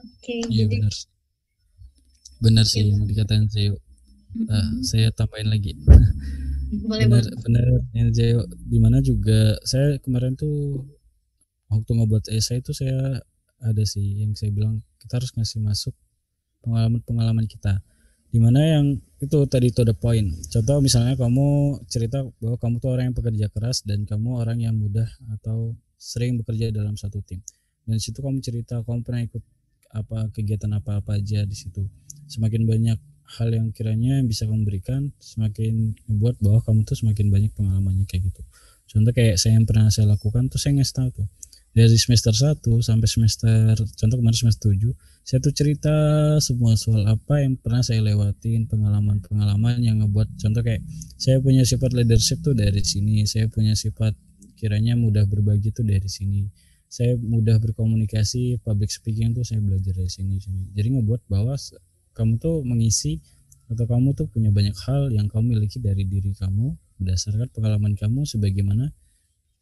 [0.00, 0.80] oke iya jadi...
[0.80, 1.19] benar
[2.40, 3.76] benar sih yang dikatain saya
[4.48, 5.76] uh, saya tambahin lagi.
[6.86, 10.86] Boleh benar benar yang Jayo di mana juga saya kemarin tuh
[11.70, 13.20] waktu ngebuat esai itu saya
[13.60, 15.94] ada sih yang saya bilang kita harus ngasih masuk
[16.64, 17.84] pengalaman pengalaman kita
[18.30, 18.86] di mana yang
[19.18, 20.30] itu tadi itu ada poin.
[20.48, 24.78] Contoh misalnya kamu cerita bahwa kamu tuh orang yang pekerja keras dan kamu orang yang
[24.78, 27.42] mudah atau sering bekerja dalam satu tim.
[27.84, 29.42] Dan situ kamu cerita kamu pernah ikut
[29.90, 31.82] apa kegiatan apa apa aja di situ
[32.30, 32.98] semakin banyak
[33.38, 38.30] hal yang kiranya bisa kamu berikan semakin membuat bahwa kamu tuh semakin banyak pengalamannya kayak
[38.30, 38.42] gitu.
[38.90, 41.26] Contoh kayak saya yang pernah saya lakukan tuh saya ngasih tahu tuh
[41.70, 44.90] dari semester 1 sampai semester contoh kemarin semester 7
[45.22, 45.94] saya tuh cerita
[46.42, 50.82] semua soal apa yang pernah saya lewatin pengalaman-pengalaman yang ngebuat contoh kayak
[51.14, 54.18] saya punya sifat leadership tuh dari sini saya punya sifat
[54.58, 56.50] kiranya mudah berbagi tuh dari sini
[56.90, 60.42] saya mudah berkomunikasi public speaking tuh saya belajar dari sini.
[60.74, 61.54] Jadi ngebuat bahwa
[62.14, 63.22] kamu tuh mengisi
[63.70, 68.26] atau kamu tuh punya banyak hal yang kamu miliki dari diri kamu berdasarkan pengalaman kamu
[68.26, 68.90] sebagaimana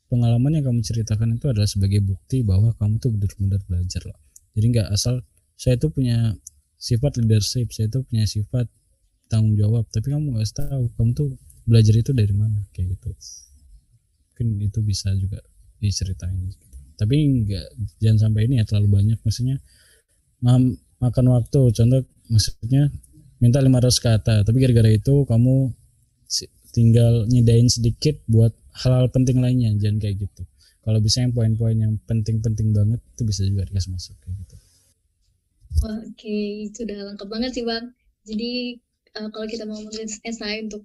[0.09, 4.18] pengalaman yang kamu ceritakan itu adalah sebagai bukti bahwa kamu tuh benar-benar belajar loh.
[4.57, 5.20] Jadi nggak asal
[5.55, 6.32] saya tuh punya
[6.80, 8.66] sifat leadership saya tuh punya sifat
[9.28, 11.28] tanggung jawab tapi kamu nggak tahu kamu tuh
[11.68, 13.12] belajar itu dari mana kayak gitu.
[14.32, 15.44] Mungkin itu bisa juga
[15.78, 16.49] diceritain.
[16.96, 17.66] Tapi nggak
[18.01, 19.61] jangan sampai ini ya terlalu banyak maksudnya
[20.99, 22.93] makan waktu contoh maksudnya
[23.43, 25.72] minta 500 kata tapi gara-gara itu kamu
[26.72, 28.53] tinggal nyedain sedikit buat
[28.85, 30.43] hal-hal penting lainnya jangan kayak gitu.
[30.85, 34.57] Kalau bisa yang poin-poin yang penting-penting banget itu bisa juga dikasih masuk kayak gitu.
[35.85, 36.39] Oke
[36.70, 37.85] itu udah lengkap banget sih bang.
[38.24, 38.53] Jadi
[39.18, 40.85] uh, kalau kita mau menulis esai untuk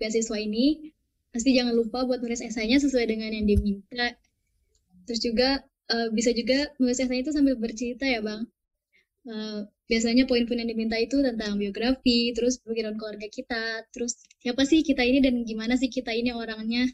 [0.00, 0.94] beasiswa ini
[1.32, 4.16] pasti jangan lupa buat nulis esainya sesuai dengan yang diminta.
[5.08, 8.46] Terus juga uh, bisa juga nulis esai itu sambil bercerita ya bang.
[9.22, 14.80] Uh, biasanya poin-poin yang diminta itu tentang biografi, terus background keluarga kita, terus siapa sih
[14.80, 16.88] kita ini dan gimana sih kita ini orangnya,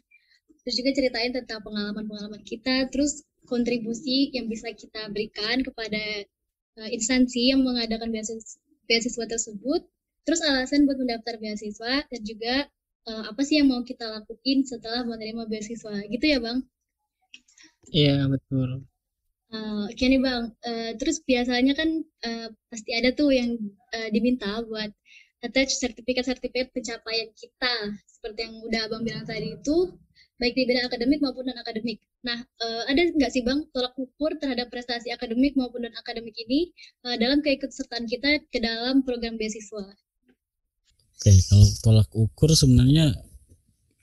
[0.67, 6.27] terus juga ceritain tentang pengalaman-pengalaman kita, terus kontribusi yang bisa kita berikan kepada
[6.75, 8.59] uh, instansi yang mengadakan beasiswa,
[8.91, 9.87] beasiswa tersebut,
[10.27, 12.67] terus alasan buat mendaftar beasiswa dan juga
[13.07, 16.59] uh, apa sih yang mau kita lakuin setelah menerima beasiswa, gitu ya bang?
[17.95, 18.88] Iya betul.
[19.49, 23.57] Uh, Oke nih bang, uh, terus biasanya kan uh, pasti ada tuh yang
[23.97, 24.93] uh, diminta buat
[25.41, 29.97] attach sertifikat-sertifikat pencapaian kita, seperti yang udah abang bilang tadi itu,
[30.37, 31.97] baik di bidang akademik maupun non akademik.
[32.21, 36.69] Nah, uh, ada nggak sih bang tolak ukur terhadap prestasi akademik maupun non akademik ini
[37.09, 39.97] uh, dalam keikutsertaan kita ke dalam program beasiswa?
[41.17, 43.17] Oke, kalau tolak ukur sebenarnya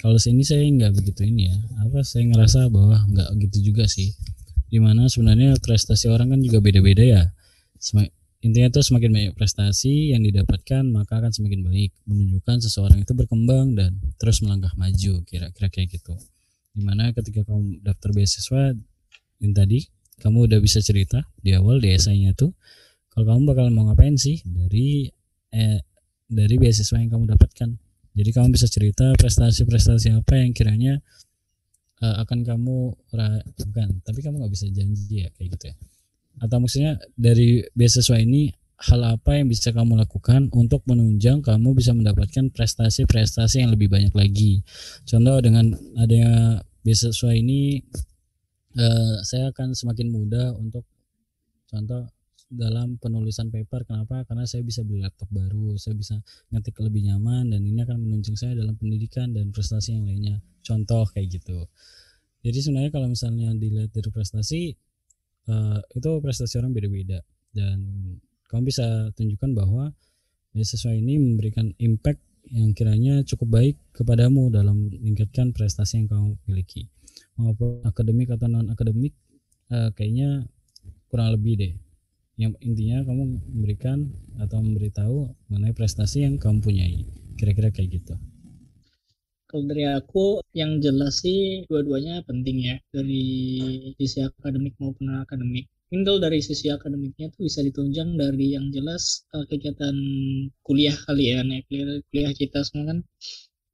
[0.02, 1.56] kalau sini saya nggak begitu ini ya.
[1.86, 4.10] Apa saya ngerasa bahwa nggak gitu juga sih
[4.66, 7.22] di mana sebenarnya prestasi orang kan juga beda-beda ya.
[7.78, 8.06] Sem
[8.44, 13.74] intinya tuh semakin banyak prestasi yang didapatkan maka akan semakin baik menunjukkan seseorang itu berkembang
[13.74, 16.14] dan terus melangkah maju kira-kira kayak gitu.
[16.76, 18.76] Di mana ketika kamu daftar beasiswa
[19.42, 19.88] yang tadi
[20.22, 22.54] kamu udah bisa cerita di awal di esainya tuh
[23.10, 25.08] kalau kamu bakal mau ngapain sih dari
[25.56, 25.80] eh,
[26.28, 27.70] dari beasiswa yang kamu dapatkan?
[28.16, 31.04] Jadi kamu bisa cerita prestasi-prestasi apa yang kiranya
[32.02, 32.76] uh, akan kamu
[33.56, 35.76] bukan tapi kamu nggak bisa janji ya kayak gitu ya.
[36.36, 41.96] Atau maksudnya dari beasiswa ini hal apa yang bisa kamu lakukan untuk menunjang kamu bisa
[41.96, 44.60] mendapatkan prestasi-prestasi yang lebih banyak lagi?
[45.08, 47.80] Contoh dengan adanya beasiswa ini
[48.76, 50.84] uh, saya akan semakin mudah untuk
[51.66, 52.04] contoh
[52.46, 53.86] dalam penulisan paper.
[53.86, 54.22] Kenapa?
[54.26, 56.16] Karena saya bisa beli laptop baru saya bisa
[56.54, 60.38] ngetik lebih nyaman dan ini akan menunjang saya dalam pendidikan dan prestasi yang lainnya.
[60.62, 61.66] Contoh kayak gitu.
[62.46, 64.70] Jadi sebenarnya kalau misalnya dilihat dari prestasi
[65.50, 67.18] uh, itu prestasi orang beda-beda.
[67.50, 67.78] Dan
[68.46, 69.90] kamu bisa tunjukkan bahwa
[70.54, 76.86] beasiswa ini memberikan impact yang kiranya cukup baik kepadamu dalam meningkatkan prestasi yang kamu miliki.
[77.34, 79.18] Maupun akademik atau non akademik
[79.74, 80.46] uh, kayaknya
[81.10, 81.74] kurang lebih deh
[82.36, 85.16] yang intinya kamu memberikan atau memberitahu
[85.48, 87.08] mengenai prestasi yang kamu punyai.
[87.40, 88.14] Kira-kira kayak gitu.
[89.48, 92.76] Kalau dari aku yang jelas sih dua-duanya penting ya.
[92.92, 93.24] Dari
[93.96, 99.46] sisi akademik maupun akademik mungkin dari sisi akademiknya tuh bisa ditunjang dari yang jelas uh,
[99.48, 99.96] kegiatan
[100.60, 101.40] kuliah kali ya.
[101.40, 102.98] Nih kuliah, kuliah kita semua kan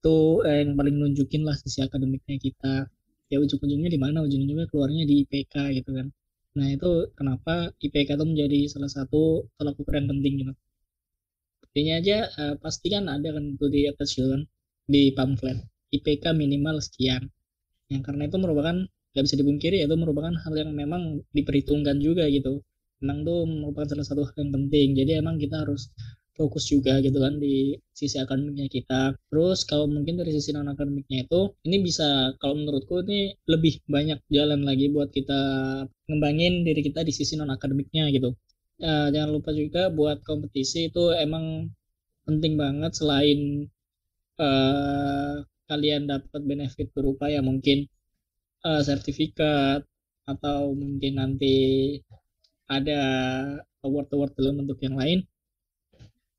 [0.02, 2.86] itu eh, yang paling nunjukin lah sisi akademiknya kita.
[3.32, 4.22] Ya ujung-ujungnya di mana?
[4.22, 6.12] Ujung-ujungnya keluarnya di IPK gitu kan
[6.58, 10.52] Nah itu kenapa IPK itu menjadi salah satu tolak ukur yang penting gitu.
[11.64, 14.42] Buktinya aja uh, pasti kan ada kan itu di atas kan
[14.84, 15.58] di pamflet
[15.96, 17.22] IPK minimal sekian.
[17.92, 18.76] Yang karena itu merupakan
[19.12, 22.60] nggak bisa dibungkiri itu merupakan hal yang memang diperhitungkan juga gitu.
[23.00, 24.88] Memang itu merupakan salah satu hal yang penting.
[24.96, 25.88] Jadi emang kita harus
[26.38, 29.00] fokus juga gitu kan di sisi akademiknya kita.
[29.28, 34.18] Terus kalau mungkin dari sisi non akademiknya itu ini bisa kalau menurutku ini lebih banyak
[34.32, 35.40] jalan lagi buat kita
[36.08, 38.32] ngembangin diri kita di sisi non akademiknya gitu.
[38.82, 41.70] Uh, jangan lupa juga buat kompetisi itu emang
[42.26, 43.70] penting banget selain
[44.42, 47.86] uh, kalian dapat benefit berupa ya mungkin
[48.66, 49.86] uh, sertifikat
[50.26, 51.54] atau mungkin nanti
[52.70, 53.00] ada
[53.82, 55.26] award-award dalam bentuk yang lain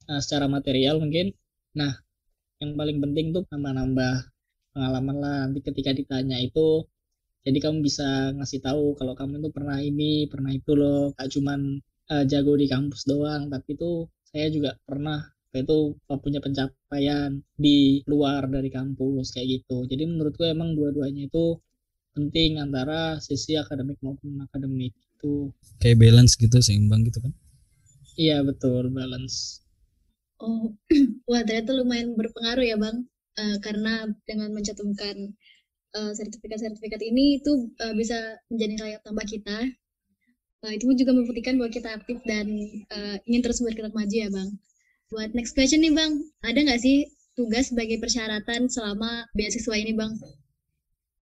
[0.10, 1.32] uh, secara material mungkin.
[1.78, 1.92] Nah
[2.62, 4.14] yang paling penting tuh nambah-nambah
[4.74, 5.38] pengalaman lah.
[5.48, 6.86] Nanti ketika ditanya itu
[7.44, 11.12] jadi kamu bisa ngasih tahu kalau kamu itu pernah ini pernah itu loh.
[11.16, 11.80] Gak cuman
[12.12, 15.22] uh, jago di kampus doang tapi itu saya juga pernah
[15.54, 19.86] itu punya pencapaian di luar dari kampus kayak gitu.
[19.86, 21.62] Jadi menurutku emang dua-duanya itu
[22.18, 27.34] penting antara sisi akademik maupun akademik itu kayak balance gitu seimbang gitu kan?
[28.18, 28.90] Iya betul.
[28.90, 29.63] Balance
[30.44, 30.76] Oh,
[31.32, 33.08] wah ternyata lumayan berpengaruh ya bang,
[33.40, 35.32] uh, karena dengan mencantumkan
[35.96, 39.58] uh, sertifikat-sertifikat ini itu uh, bisa menjadi layak tambah kita.
[40.64, 42.48] Uh, itu juga membuktikan bahwa kita aktif dan
[42.92, 44.50] uh, ingin terus bergerak maju ya bang.
[45.16, 46.12] Buat next question nih bang,
[46.44, 47.08] ada nggak sih
[47.40, 50.12] tugas sebagai persyaratan selama beasiswa ini bang?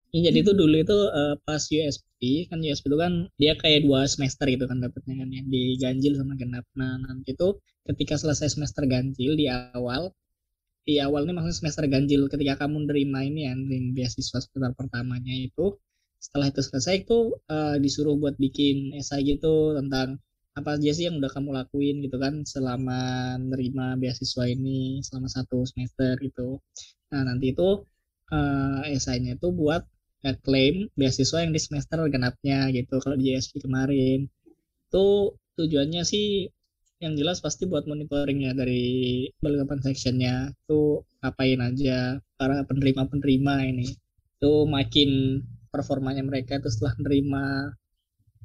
[0.08, 4.08] Ya, jadi itu dulu itu uh, pas USP kan USP itu kan dia kayak dua
[4.08, 6.64] semester gitu kan dapetnya kan yang diganjil sama genap.
[6.80, 7.48] Nah nanti itu
[7.84, 10.02] ketika selesai semester ganjil di awal
[10.88, 15.34] di awal ini maksudnya semester ganjil ketika kamu nerima ini ya nerima beasiswa semester pertamanya
[15.36, 15.76] itu
[16.16, 17.18] setelah itu selesai itu
[17.52, 20.16] uh, disuruh buat bikin esai gitu tentang
[20.56, 25.68] apa aja sih yang udah kamu lakuin gitu kan selama nerima beasiswa ini selama satu
[25.68, 26.58] semester gitu.
[27.12, 27.84] Nah nanti itu
[28.32, 29.84] uh, esainya itu buat
[30.42, 34.26] klaim beasiswa yang di semester genapnya gitu kalau di JSP kemarin.
[34.90, 36.50] Itu tujuannya sih
[36.98, 40.50] yang jelas pasti buat monitoringnya dari Balikpapan sectionnya.
[40.66, 43.86] Itu ngapain aja para penerima-penerima ini.
[44.38, 47.44] Itu makin performanya mereka itu setelah menerima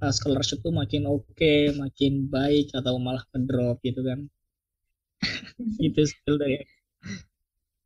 [0.05, 4.19] uh, scholarship tuh makin oke okay, makin baik atau malah ngedrop gitu kan.
[5.79, 6.59] Gitu skill dari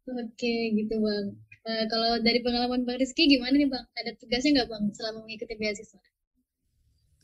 [0.08, 1.36] oke okay, gitu bang
[1.68, 3.84] Uh, kalau dari pengalaman Bang Rizky gimana nih Bang?
[4.00, 6.00] Ada tugasnya nggak Bang selama mengikuti beasiswa?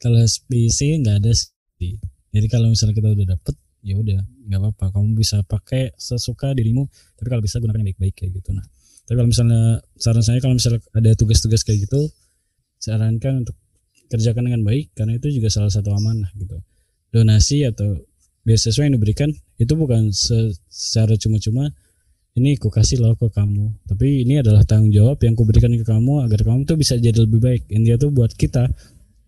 [0.04, 1.96] Kalau SPC nggak ada sih.
[2.36, 3.56] Jadi kalau misalnya kita udah dapet,
[3.88, 5.00] ya udah nggak apa-apa.
[5.00, 6.92] Kamu bisa pakai sesuka dirimu.
[7.16, 8.52] Tapi kalau bisa gunakan yang baik-baik kayak gitu.
[8.52, 8.68] Nah,
[9.08, 12.12] tapi kalau misalnya saran saya kalau misalnya ada tugas-tugas kayak gitu,
[12.84, 13.56] sarankan untuk
[14.12, 16.60] kerjakan dengan baik karena itu juga salah satu amanah gitu.
[17.16, 17.96] Donasi atau
[18.44, 21.72] beasiswa yang diberikan itu bukan secara cuma-cuma
[22.34, 23.86] ini ku kasih loh ke kamu.
[23.86, 27.26] Tapi ini adalah tanggung jawab yang ku berikan ke kamu agar kamu tuh bisa jadi
[27.30, 27.70] lebih baik.
[27.70, 28.74] Intinya tuh buat kita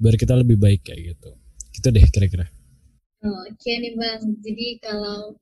[0.02, 1.30] biar kita lebih baik kayak gitu.
[1.70, 2.50] Gitu deh kira-kira.
[3.26, 4.22] Oh, oke okay nih bang.
[4.42, 5.38] Jadi kalau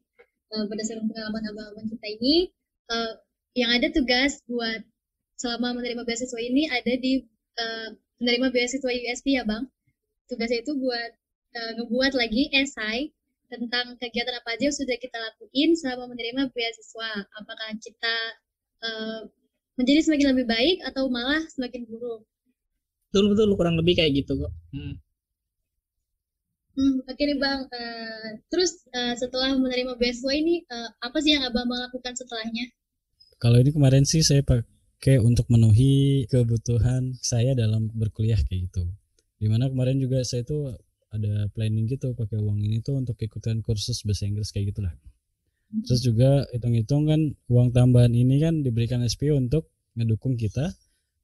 [0.51, 2.35] uh, berdasarkan pengalaman abang-abang kita ini
[2.91, 3.15] uh,
[3.55, 4.83] yang ada tugas buat
[5.39, 7.23] selama menerima beasiswa ini ada di
[7.59, 7.89] uh,
[8.19, 9.63] menerima beasiswa USP ya bang.
[10.27, 11.11] Tugasnya itu buat
[11.55, 13.11] uh, ngebuat lagi esai
[13.53, 17.11] tentang kegiatan apa aja yang sudah kita lakuin selama menerima beasiswa.
[17.37, 18.15] Apakah kita
[18.81, 19.19] uh,
[19.77, 22.25] menjadi semakin lebih baik atau malah semakin buruk?
[23.13, 24.53] Betul betul kurang lebih kayak gitu kok.
[24.73, 24.97] Hmm.
[26.73, 27.61] Hmm, oke nih bang.
[27.69, 32.65] Uh, terus uh, setelah menerima beasiswa ini uh, apa sih yang abang bang lakukan setelahnya?
[33.37, 38.89] Kalau ini kemarin sih saya pakai untuk memenuhi kebutuhan saya dalam berkuliah kayak gitu.
[39.37, 40.73] Di mana kemarin juga saya tuh
[41.13, 44.93] ada planning gitu pakai uang ini tuh untuk ikutan kursus bahasa Inggris kayak gitulah.
[45.85, 50.73] Terus juga hitung-hitung kan uang tambahan ini kan diberikan SPO untuk ngedukung kita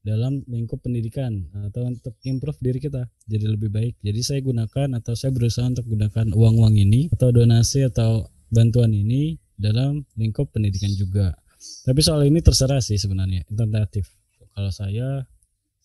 [0.00, 3.94] dalam lingkup pendidikan atau untuk improve diri kita jadi lebih baik.
[4.00, 9.38] Jadi saya gunakan atau saya berusaha untuk gunakan uang-uang ini atau donasi atau bantuan ini
[9.54, 11.36] dalam lingkup pendidikan juga.
[11.84, 14.08] Tapi soal ini terserah sih sebenarnya, tentatif.
[14.56, 15.28] Kalau saya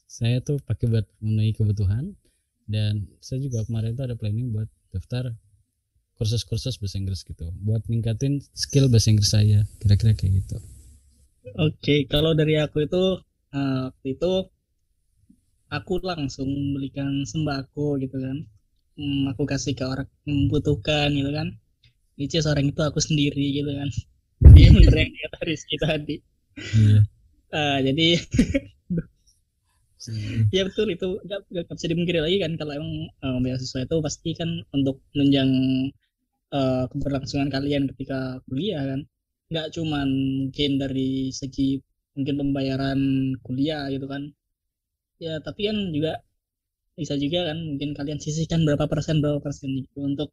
[0.08, 2.16] saya tuh pakai buat memenuhi kebutuhan
[2.66, 5.34] dan saya juga kemarin tuh ada planning buat daftar
[6.16, 7.51] kursus-kursus bahasa Inggris gitu.
[7.61, 10.57] Buat ningkatin skill bahasa Inggris saya kira-kira kayak gitu.
[11.55, 13.22] Oke, okay, kalau dari aku itu
[13.53, 14.34] uh, waktu itu
[15.70, 18.38] aku langsung belikan sembako gitu kan.
[18.95, 21.47] Hmm, aku kasih ke orang yang membutuhkan gitu kan.
[22.16, 23.89] Which is orang itu aku sendiri gitu kan.
[24.55, 25.11] Dia bener yang
[25.43, 26.16] Rizky tadi.
[26.55, 27.03] Yeah.
[27.51, 28.16] uh, jadi
[30.51, 30.88] ya betul.
[30.93, 32.93] Itu gak, gak bisa dimungkiri lagi kan kalau emang
[33.26, 35.49] uh, beasiswa itu pasti kan untuk menunjang
[36.53, 39.01] uh, keberlangsungan kalian ketika kuliah kan.
[39.51, 40.08] Nggak cuman
[40.49, 41.80] mungkin dari segi
[42.18, 42.99] mungkin pembayaran
[43.45, 44.32] kuliah gitu kan.
[45.22, 46.22] Ya tapi kan juga
[46.95, 50.30] bisa juga kan mungkin kalian sisihkan berapa persen berapa persen gitu untuk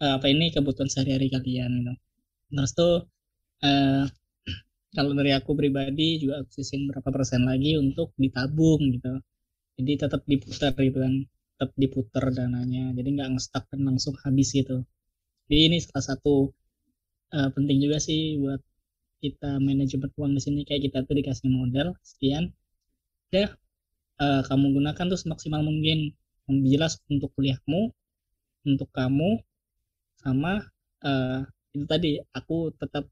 [0.00, 1.92] uh, apa ini kebutuhan sehari-hari kalian gitu.
[2.50, 2.94] Terus tuh
[3.64, 4.04] uh,
[4.90, 9.22] kalau dari aku pribadi juga aku sisihin berapa persen lagi untuk ditabung gitu.
[9.78, 11.14] Jadi tetap diputar gitu kan
[11.54, 12.90] tetap diputar dananya.
[12.96, 14.82] Jadi nggak ngestak dan langsung habis gitu.
[15.46, 16.50] Jadi ini salah satu
[17.34, 18.60] uh, penting juga sih buat
[19.22, 20.60] kita manajemen uang di sini.
[20.66, 22.50] Kayak kita tuh dikasih modal sekian.
[23.30, 23.54] Ya
[24.18, 26.18] uh, kamu gunakan tuh semaksimal mungkin.
[26.50, 27.94] Yang jelas untuk kuliahmu
[28.66, 29.38] untuk kamu
[30.18, 30.66] sama
[31.06, 33.06] uh, itu tadi aku tetap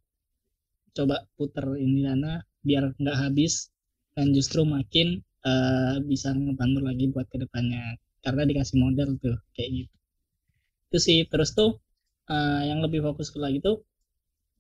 [0.99, 3.71] coba putar ini dana biar nggak habis
[4.19, 7.95] dan justru makin uh, bisa ngebantu lagi buat ke depannya
[8.27, 9.95] karena dikasih modal tuh kayak gitu.
[10.91, 11.19] Itu sih.
[11.31, 11.79] Terus tuh
[12.27, 13.87] uh, yang lebih fokus lagi tuh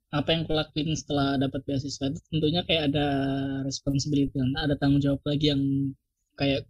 [0.09, 3.07] apa yang kulakuin setelah dapat beasiswa itu tentunya kayak ada
[3.68, 5.93] responsibility kan ada tanggung jawab lagi yang
[6.41, 6.64] kayak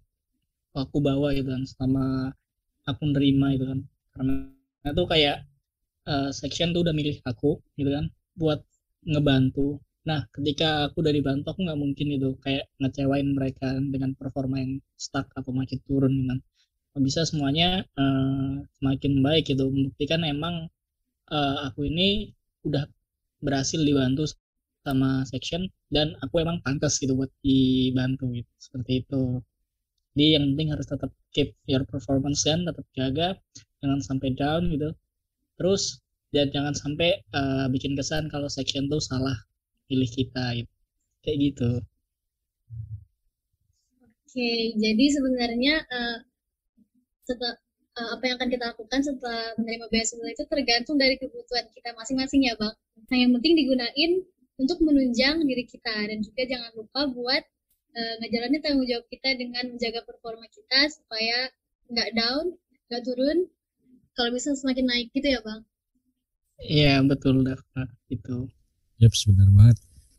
[0.74, 2.34] aku bawa gitu kan selama
[2.88, 3.80] aku nerima itu kan.
[4.16, 4.34] Karena
[4.90, 5.36] itu kayak
[6.08, 8.64] uh, section tuh udah milih aku gitu kan buat
[9.06, 9.78] ngebantu.
[10.08, 14.80] Nah ketika aku udah dibantu aku nggak mungkin itu kayak ngecewain mereka dengan performa yang
[14.96, 16.40] stuck atau makin turun gitu kan.
[16.98, 19.70] Bisa semuanya uh, semakin baik gitu.
[19.70, 20.66] Membuktikan emang
[21.30, 22.34] uh, aku ini
[22.66, 22.84] udah
[23.44, 24.26] berhasil dibantu
[24.82, 28.50] sama section dan aku emang pantas gitu buat dibantu gitu.
[28.58, 29.22] Seperti itu.
[30.16, 33.28] Jadi yang penting harus tetap keep your performance dan tetap jaga
[33.78, 34.90] jangan sampai down gitu.
[35.58, 36.02] Terus
[36.34, 39.36] dan jangan sampai uh, bikin kesan kalau section tuh salah
[39.88, 40.72] pilih kita gitu
[41.24, 41.70] kayak gitu
[44.04, 46.18] oke jadi sebenarnya uh,
[47.24, 47.56] setelah
[47.96, 52.44] uh, apa yang akan kita lakukan setelah menerima beasiswa itu tergantung dari kebutuhan kita masing-masing
[52.44, 52.76] ya bang
[53.06, 54.12] Nah, yang penting digunain
[54.58, 57.42] untuk menunjang diri kita dan juga jangan lupa buat
[57.94, 61.48] uh, ngejalanin tanggung jawab kita dengan menjaga performa kita supaya
[61.88, 62.44] nggak down,
[62.90, 63.46] nggak turun.
[64.18, 65.62] Kalau bisa semakin naik gitu ya, Bang.
[66.62, 67.86] Iya, betul, Dafa.
[68.10, 68.50] Itu.
[68.98, 69.78] Yap, sebenar banget.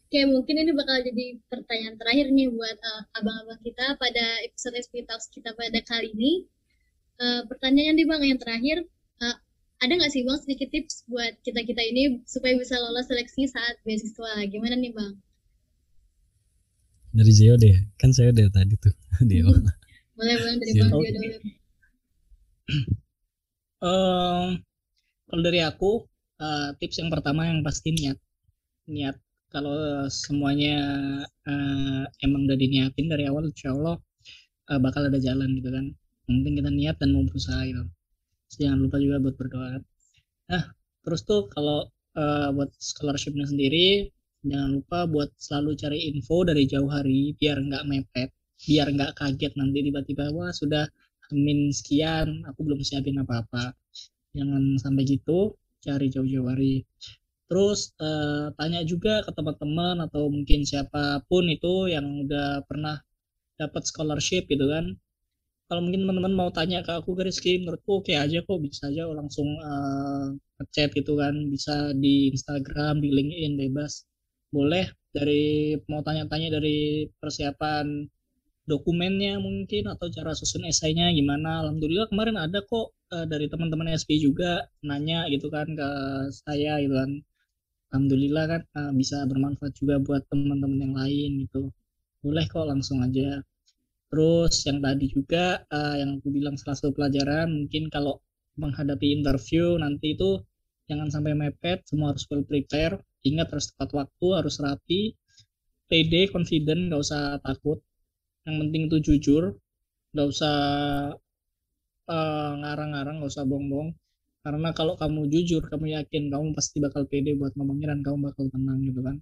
[0.09, 5.05] Oke, mungkin ini bakal jadi pertanyaan terakhir nih buat uh, abang-abang kita pada episode SP
[5.05, 6.49] Talks kita pada kali ini.
[7.19, 8.87] Uh, pertanyaan nih Bang yang terakhir,
[9.21, 9.37] uh,
[9.79, 13.79] ada nggak sih bang sedikit tips buat kita kita ini supaya bisa lolos seleksi saat
[13.87, 15.13] beasiswa gimana nih bang
[17.15, 18.91] dari Zio deh kan saya udah tadi tuh
[19.29, 19.47] Dio
[20.19, 21.37] boleh bang dari bang Zio dulu
[23.79, 24.47] um,
[25.31, 25.91] kalau dari aku
[26.39, 28.17] uh, tips yang pertama yang pasti niat.
[28.89, 29.15] Niat
[29.53, 30.77] kalau semuanya
[31.25, 33.97] uh, emang udah diniatin dari awal insya Allah
[34.71, 35.85] uh, bakal ada jalan gitu kan.
[36.29, 37.83] Yang penting kita niat dan mau berusaha gitu.
[38.57, 39.81] Jangan lupa juga buat berdoa.
[40.49, 40.63] Nah
[41.05, 41.85] terus tuh kalau
[42.17, 44.09] uh, buat scholarshipnya sendiri
[44.39, 48.31] jangan lupa buat selalu cari info dari jauh hari biar nggak mepet
[48.63, 50.87] biar nggak kaget nanti tiba-tiba wah sudah
[51.35, 53.75] min sekian aku belum siapin apa-apa.
[54.33, 55.53] Jangan sampai gitu
[55.86, 56.84] cari jauh-jauh hari.
[57.49, 63.01] Terus uh, tanya juga ke teman-teman atau mungkin siapa pun itu yang udah pernah
[63.57, 64.93] dapat scholarship gitu kan.
[65.69, 68.89] Kalau mungkin teman-teman mau tanya ke aku garis Rizky menurutku oke okay aja kok bisa
[68.89, 74.05] aja langsung uh, ngechat gitu kan bisa di Instagram di LinkedIn bebas.
[74.49, 77.86] Boleh dari mau tanya-tanya dari persiapan
[78.70, 81.65] dokumennya mungkin atau cara susun esainya gimana.
[81.65, 85.89] Alhamdulillah kemarin ada kok uh, dari teman-teman SP juga nanya gitu kan ke
[86.30, 87.11] saya gitu kan.
[87.89, 91.74] Alhamdulillah kan uh, bisa bermanfaat juga buat teman-teman yang lain gitu.
[92.22, 93.41] Boleh kok langsung aja.
[94.09, 98.22] Terus yang tadi juga uh, yang aku bilang salah satu pelajaran mungkin kalau
[98.61, 100.41] menghadapi interview nanti itu
[100.89, 103.01] jangan sampai mepet semua harus well prepare.
[103.26, 105.17] Ingat harus tepat waktu harus rapi
[105.89, 107.82] pede confident nggak usah takut
[108.47, 109.43] yang penting itu jujur
[110.13, 110.55] nggak usah
[112.09, 113.91] uh, ngarang-ngarang nggak usah bohong-bohong.
[114.39, 118.45] Karena kalau kamu jujur kamu yakin kamu pasti bakal pede buat ngomongnya dan kamu bakal
[118.53, 119.17] tenang gitu kan.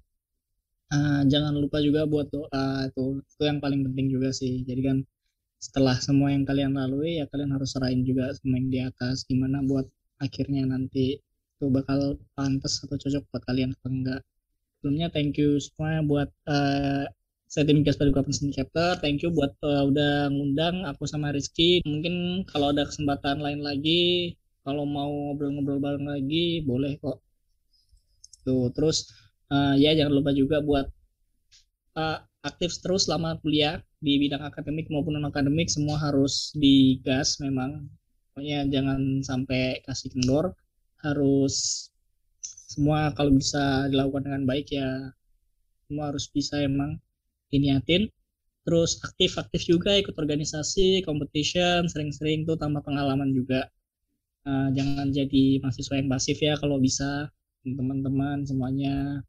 [0.88, 4.64] Uh, jangan lupa juga buat doa itu itu yang paling penting juga sih.
[4.64, 4.98] Jadi kan
[5.58, 9.26] setelah semua yang kalian lalui ya kalian harus serahin juga sama yang di atas.
[9.28, 9.88] Gimana buat
[10.22, 11.18] akhirnya nanti
[11.58, 14.22] itu bakal pantas atau cocok buat kalian atau enggak.
[14.78, 17.10] Sebelumnya thank you semua buat uh,
[17.48, 19.00] saya tim Gaspar Seni Chapter.
[19.00, 21.80] Thank you buat uh, udah ngundang aku sama Rizky.
[21.88, 24.36] Mungkin kalau ada kesempatan lain lagi,
[24.68, 27.24] kalau mau ngobrol-ngobrol bareng lagi, boleh kok.
[28.44, 29.08] Tuh, terus
[29.48, 30.92] uh, ya jangan lupa juga buat
[31.96, 37.88] uh, aktif terus selama kuliah di bidang akademik maupun non akademik semua harus digas memang.
[38.36, 40.52] Pokoknya jangan sampai kasih kendor.
[41.00, 41.88] Harus
[42.44, 45.16] semua kalau bisa dilakukan dengan baik ya
[45.88, 47.00] semua harus bisa emang
[47.54, 48.10] diniatin.
[48.68, 53.72] Terus aktif-aktif juga ikut organisasi competition sering-sering tuh tambah pengalaman juga.
[54.48, 57.32] Uh, jangan jadi mahasiswa yang pasif ya kalau bisa
[57.64, 59.24] teman-teman semuanya.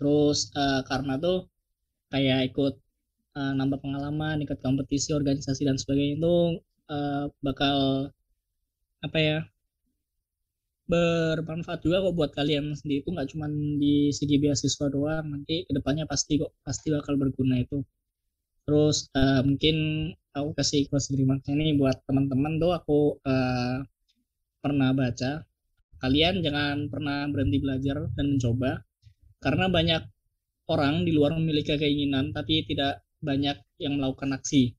[0.00, 1.48] Terus uh, karena tuh
[2.08, 2.74] kayak ikut
[3.36, 6.36] uh, nambah pengalaman ikut kompetisi organisasi dan sebagainya itu
[6.90, 8.08] uh, bakal
[9.00, 9.38] apa ya
[10.90, 13.06] bermanfaat juga kok buat kalian sendiri.
[13.06, 17.62] Itu nggak cuma di segi beasiswa doang nanti ke depannya pasti kok pasti bakal berguna
[17.62, 17.78] itu.
[18.66, 19.76] Terus uh, mungkin
[20.34, 23.82] aku kasih closing remarks ini buat teman-teman tuh aku uh,
[24.60, 25.42] pernah baca
[26.00, 28.80] kalian jangan pernah berhenti belajar dan mencoba
[29.40, 30.02] karena banyak
[30.70, 34.76] orang di luar memiliki keinginan tapi tidak banyak yang melakukan aksi.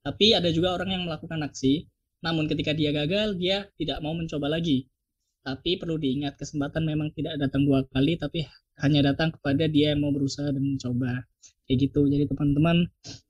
[0.00, 1.86] Tapi ada juga orang yang melakukan aksi
[2.20, 4.89] namun ketika dia gagal dia tidak mau mencoba lagi
[5.40, 8.44] tapi perlu diingat kesempatan memang tidak datang dua kali tapi
[8.80, 11.24] hanya datang kepada dia yang mau berusaha dan mencoba.
[11.68, 12.00] Kayak gitu.
[12.10, 12.76] Jadi teman-teman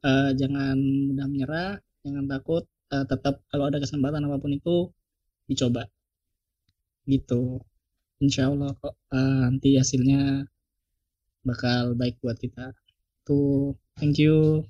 [0.07, 4.77] uh, jangan mudah menyerah jangan takut uh, tetap kalau ada kesempatan apa pun itu
[5.51, 5.87] dicoba.
[7.05, 7.61] Gitu.
[8.21, 10.47] Insya Allah kok uh, nanti hasilnya
[11.45, 12.73] bakal baik buat kita.
[13.27, 14.65] Tuh thank you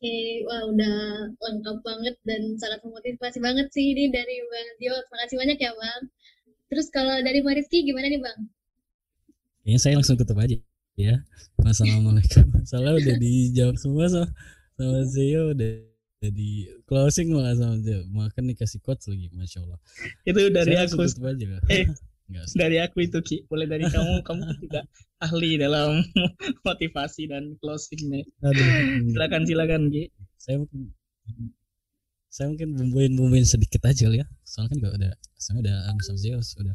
[0.00, 0.96] okay, wah udah
[1.36, 4.96] lengkap banget dan sangat memotivasi banget sih ini dari Bang Tio.
[4.96, 6.02] Terima kasih banyak ya Bang.
[6.72, 8.48] Terus kalau dari Pak Rizky gimana nih Bang?
[9.60, 10.56] Kayaknya saya langsung tutup aja
[10.96, 11.20] ya.
[11.60, 12.48] Assalamualaikum.
[12.56, 14.28] Masalah udah dijawab semua sama,
[14.80, 15.72] sama Zio udah
[16.20, 16.50] jadi
[16.88, 18.00] closing malah sama Zio.
[18.08, 19.78] Makan dikasih quotes lagi, masya Allah.
[20.24, 21.04] Itu dari saya aku.
[21.04, 21.46] Tutup aja.
[21.68, 21.84] Eh,
[22.54, 23.36] dari aku itu Ki.
[23.46, 24.80] Boleh dari kamu, kamu juga
[25.20, 26.00] ahli dalam
[26.66, 28.24] motivasi dan closing nih.
[29.12, 30.08] Silakan silakan Ki.
[30.40, 30.94] Saya mungkin
[32.30, 36.18] saya mungkin bumbuin bumbuin sedikit aja ya soalnya kan juga udah saya udah anu sama
[36.22, 36.74] Zio udah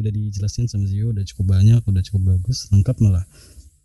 [0.00, 3.24] udah dijelasin sama Zio udah cukup banyak udah cukup bagus lengkap malah.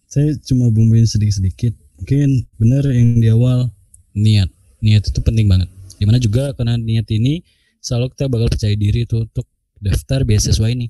[0.09, 3.69] Saya cuma bumbuin sedikit sedikit mungkin benar yang di awal
[4.15, 4.49] niat.
[4.79, 5.67] Niat itu penting banget.
[5.99, 7.43] Di mana juga karena niat ini
[7.83, 9.45] selalu kita bakal percaya diri itu untuk
[9.79, 10.87] daftar beasiswa ini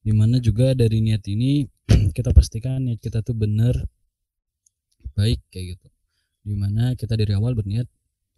[0.00, 1.68] di mana juga dari niat ini
[2.16, 3.76] kita pastikan niat kita tuh benar
[5.12, 5.88] baik kayak gitu.
[6.40, 7.84] Di mana kita dari awal berniat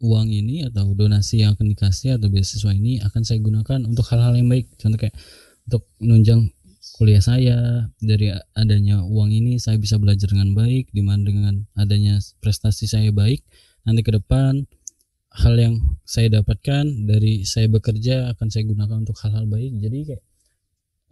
[0.02, 4.34] uang ini atau donasi yang akan dikasih atau beasiswa ini akan saya gunakan untuk hal-hal
[4.34, 4.66] yang baik.
[4.74, 5.14] Contoh kayak
[5.70, 6.50] untuk menunjang
[6.98, 12.18] kuliah saya dari adanya uang ini saya bisa belajar dengan baik di mana dengan adanya
[12.42, 13.46] prestasi saya baik
[13.86, 14.66] nanti ke depan
[15.32, 19.72] hal yang saya dapatkan dari saya bekerja akan saya gunakan untuk hal-hal baik.
[19.78, 20.22] Jadi kayak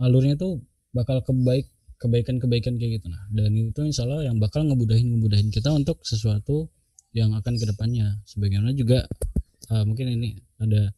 [0.01, 0.64] alurnya tuh
[0.96, 1.68] bakal kebaik
[2.01, 3.07] kebaikan-kebaikan kayak gitu.
[3.12, 6.72] Nah dan itu insya Allah yang bakal ngebudahin ngebudahin kita untuk sesuatu
[7.12, 9.05] yang akan ke depannya sebagaimana juga
[9.68, 10.94] uh, mungkin ini ada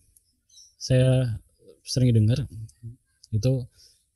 [0.78, 1.34] saya
[1.82, 2.46] sering dengar
[3.34, 3.52] itu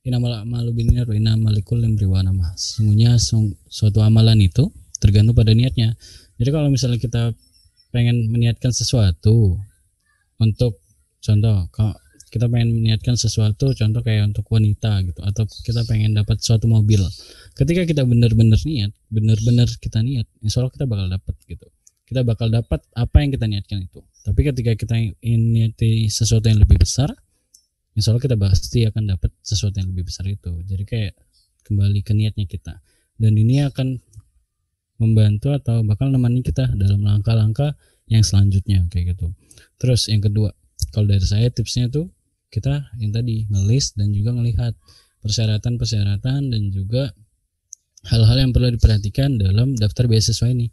[0.07, 3.19] inamal malu binir inamalikul yang nama sesungguhnya
[3.67, 4.71] suatu amalan itu
[5.03, 5.93] tergantung pada niatnya.
[6.39, 7.33] Jadi kalau misalnya kita
[7.91, 9.57] pengen meniatkan sesuatu
[10.37, 10.79] untuk
[11.19, 11.97] contoh kalau
[12.37, 17.01] kita pengen meniatkan sesuatu contoh kayak untuk wanita gitu atau kita pengen dapat suatu mobil
[17.57, 21.67] ketika kita benar-benar niat benar-benar kita niat insya Allah kita bakal dapat gitu
[22.07, 23.99] kita bakal dapat apa yang kita niatkan itu.
[24.23, 27.11] Tapi ketika kita ingin niati sesuatu yang lebih besar,
[27.99, 30.55] insya Allah kita pasti akan dapat sesuatu yang lebih besar itu.
[30.63, 31.13] Jadi kayak
[31.67, 32.79] kembali ke niatnya kita.
[33.17, 33.97] dan ini akan
[35.01, 37.73] membantu atau bakal nemani kita dalam langkah-langkah
[38.05, 39.33] yang selanjutnya kayak gitu.
[39.81, 40.53] Terus yang kedua,
[40.93, 42.13] kalau dari saya tipsnya tuh
[42.47, 44.73] kita yang tadi ngelis dan juga melihat
[45.21, 47.11] persyaratan-persyaratan dan juga
[48.07, 50.71] hal-hal yang perlu diperhatikan dalam daftar beasiswa ini.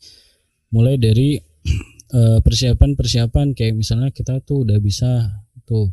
[0.71, 1.39] Mulai dari
[2.19, 5.91] eh, persiapan-persiapan kayak misalnya kita tuh udah bisa tuh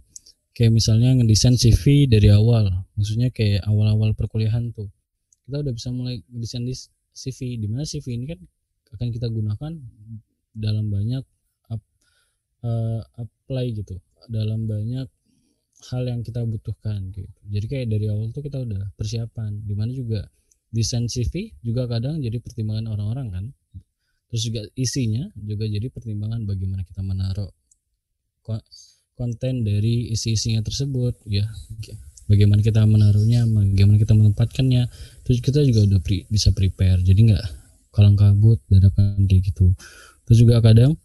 [0.52, 2.68] kayak misalnya ngedesain CV dari awal
[3.00, 4.92] maksudnya kayak awal-awal perkuliahan tuh
[5.48, 6.68] kita udah bisa mulai ngedesain
[7.12, 8.40] CV di mana CV ini kan
[8.92, 9.72] akan kita gunakan
[10.52, 11.24] dalam banyak
[11.72, 11.82] up,
[12.68, 13.96] uh, apply gitu
[14.28, 15.08] dalam banyak
[15.90, 17.40] hal yang kita butuhkan gitu.
[17.50, 19.66] Jadi kayak dari awal tuh kita udah persiapan.
[19.66, 20.30] Di mana juga
[20.70, 23.46] desain CV juga kadang jadi pertimbangan orang-orang kan.
[24.30, 27.52] Terus juga isinya juga jadi pertimbangan bagaimana kita menaruh
[29.18, 31.50] konten dari isi-isinya tersebut ya.
[32.30, 34.88] Bagaimana kita menaruhnya bagaimana kita menempatkannya.
[35.28, 37.04] Terus kita juga udah pre, bisa prepare.
[37.04, 37.46] Jadi nggak
[37.92, 39.76] kalang kabut dadakan kayak gitu.
[40.24, 40.96] Terus juga kadang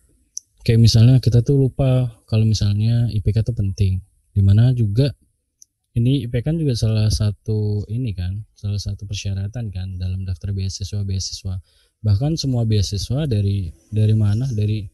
[0.63, 3.93] kayak misalnya kita tuh lupa kalau misalnya IPK itu penting
[4.37, 5.09] di mana juga
[5.97, 11.01] ini IPK kan juga salah satu ini kan salah satu persyaratan kan dalam daftar beasiswa
[11.01, 11.57] beasiswa
[12.05, 14.85] bahkan semua beasiswa dari dari mana dari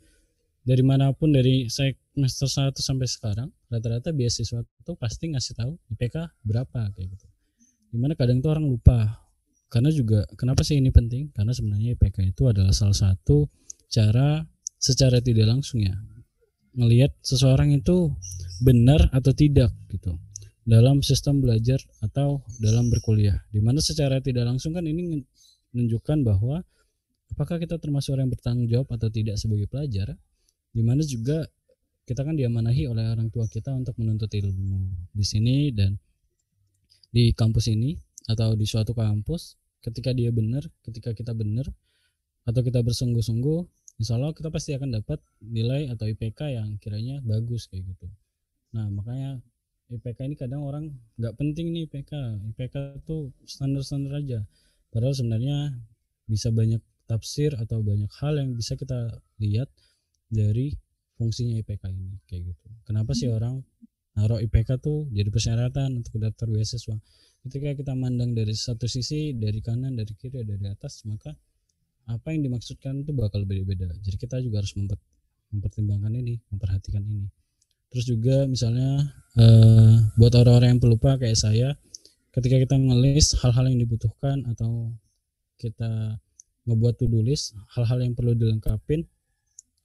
[0.62, 6.46] dari mana pun dari semester 1 sampai sekarang rata-rata beasiswa itu pasti ngasih tahu IPK
[6.46, 7.26] berapa kayak gitu.
[7.90, 9.26] Di mana kadang tuh orang lupa.
[9.66, 11.32] Karena juga kenapa sih ini penting?
[11.34, 13.48] Karena sebenarnya IPK itu adalah salah satu
[13.90, 14.44] cara
[14.78, 15.96] secara tidak langsung ya
[16.72, 18.12] ngelihat seseorang itu
[18.64, 20.16] benar atau tidak gitu.
[20.62, 23.42] Dalam sistem belajar atau dalam berkuliah.
[23.50, 25.26] Di mana secara tidak langsung kan ini
[25.74, 26.62] menunjukkan bahwa
[27.34, 30.14] apakah kita termasuk orang yang bertanggung jawab atau tidak sebagai pelajar?
[30.70, 31.42] Di mana juga
[32.06, 35.10] kita kan diamanahi oleh orang tua kita untuk menuntut ilmu.
[35.10, 35.98] Di sini dan
[37.12, 37.98] di kampus ini
[38.30, 41.66] atau di suatu kampus ketika dia benar ketika kita benar
[42.46, 47.68] atau kita bersungguh-sungguh insya Allah kita pasti akan dapat nilai atau IPK yang kiranya bagus
[47.68, 48.06] kayak gitu
[48.72, 49.40] nah makanya
[49.92, 50.88] IPK ini kadang orang
[51.20, 52.12] nggak penting nih IPK
[52.56, 54.40] IPK tuh standar-standar aja
[54.88, 55.76] padahal sebenarnya
[56.24, 56.80] bisa banyak
[57.12, 59.68] tafsir atau banyak hal yang bisa kita lihat
[60.32, 60.72] dari
[61.20, 62.66] fungsinya IPK ini kayak gitu.
[62.88, 63.36] Kenapa sih hmm.
[63.36, 63.54] orang
[64.16, 66.96] naruh IPK tuh jadi persyaratan untuk daftar beasiswa?
[67.42, 71.34] Ketika kita mandang dari satu sisi, dari kanan, dari kiri, dari atas, maka
[72.08, 73.90] apa yang dimaksudkan itu bakal beda-beda.
[74.02, 74.98] Jadi kita juga harus memper,
[75.54, 77.28] mempertimbangkan ini, memperhatikan ini.
[77.92, 81.76] Terus juga misalnya eh, buat orang-orang yang pelupa kayak saya,
[82.32, 84.90] ketika kita ngelis hal-hal yang dibutuhkan atau
[85.60, 86.16] kita
[86.66, 89.04] ngebuat to-do list, hal-hal yang perlu dilengkapin,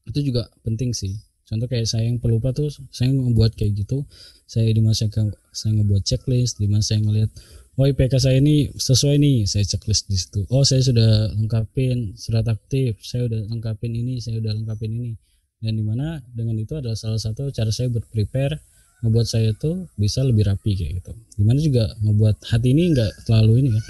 [0.07, 4.03] itu juga penting sih contoh kayak saya yang pelupa tuh saya membuat kayak gitu
[4.43, 5.07] saya di masa
[5.55, 7.31] saya ngebuat checklist di mana saya ngelihat
[7.77, 10.41] oh IPK saya ini sesuai nih saya checklist di situ.
[10.49, 15.11] Oh saya sudah lengkapin surat aktif saya udah lengkapin ini saya udah lengkapin ini.
[15.57, 18.61] Dan di mana dengan itu adalah salah satu cara saya buat prepare
[19.01, 21.13] ngebuat saya tuh bisa lebih rapi kayak gitu.
[21.37, 23.85] Di mana juga ngebuat hati ini enggak terlalu ini kan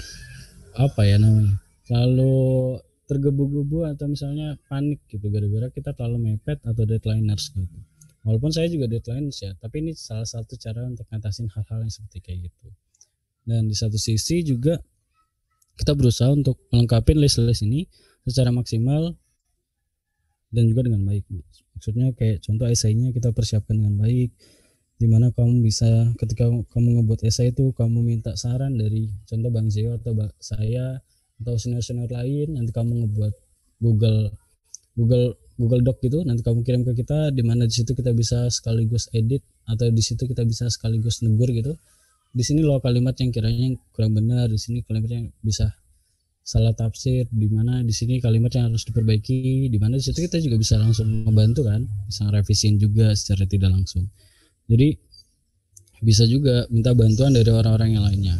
[0.78, 1.58] apa ya namanya
[1.88, 2.36] terlalu
[3.08, 7.78] tergebu-gebu atau misalnya panik gitu gara-gara kita terlalu mepet atau deadlineers gitu.
[8.24, 12.20] Walaupun saya juga deadlineers ya tapi ini salah satu cara untuk ngatasin hal-hal yang seperti
[12.20, 12.68] kayak gitu
[13.48, 14.76] dan di satu sisi juga
[15.80, 17.88] kita berusaha untuk melengkapi list-list ini
[18.28, 19.16] secara maksimal
[20.52, 21.24] dan juga dengan baik
[21.72, 24.36] maksudnya kayak contoh esainya kita persiapkan dengan baik
[24.98, 29.70] di mana kamu bisa ketika kamu ngebuat esai itu kamu minta saran dari contoh Bang
[29.70, 30.12] Zio atau
[30.42, 30.98] saya
[31.38, 33.34] atau senior-senior lain nanti kamu ngebuat
[33.78, 34.34] Google
[34.98, 38.50] Google Google Doc gitu nanti kamu kirim ke kita di mana di situ kita bisa
[38.50, 41.78] sekaligus edit atau di situ kita bisa sekaligus negur gitu
[42.28, 44.52] di sini loh kalimat yang kiranya kurang benar.
[44.52, 45.72] Di sini kalimat yang bisa
[46.44, 47.24] salah tafsir.
[47.32, 49.72] Di mana di sini kalimat yang harus diperbaiki.
[49.72, 51.88] Di mana di situ kita juga bisa langsung membantu kan.
[52.06, 54.06] Bisa ngerevisin juga secara tidak langsung.
[54.68, 54.92] Jadi
[56.04, 58.36] bisa juga minta bantuan dari orang-orang yang lainnya.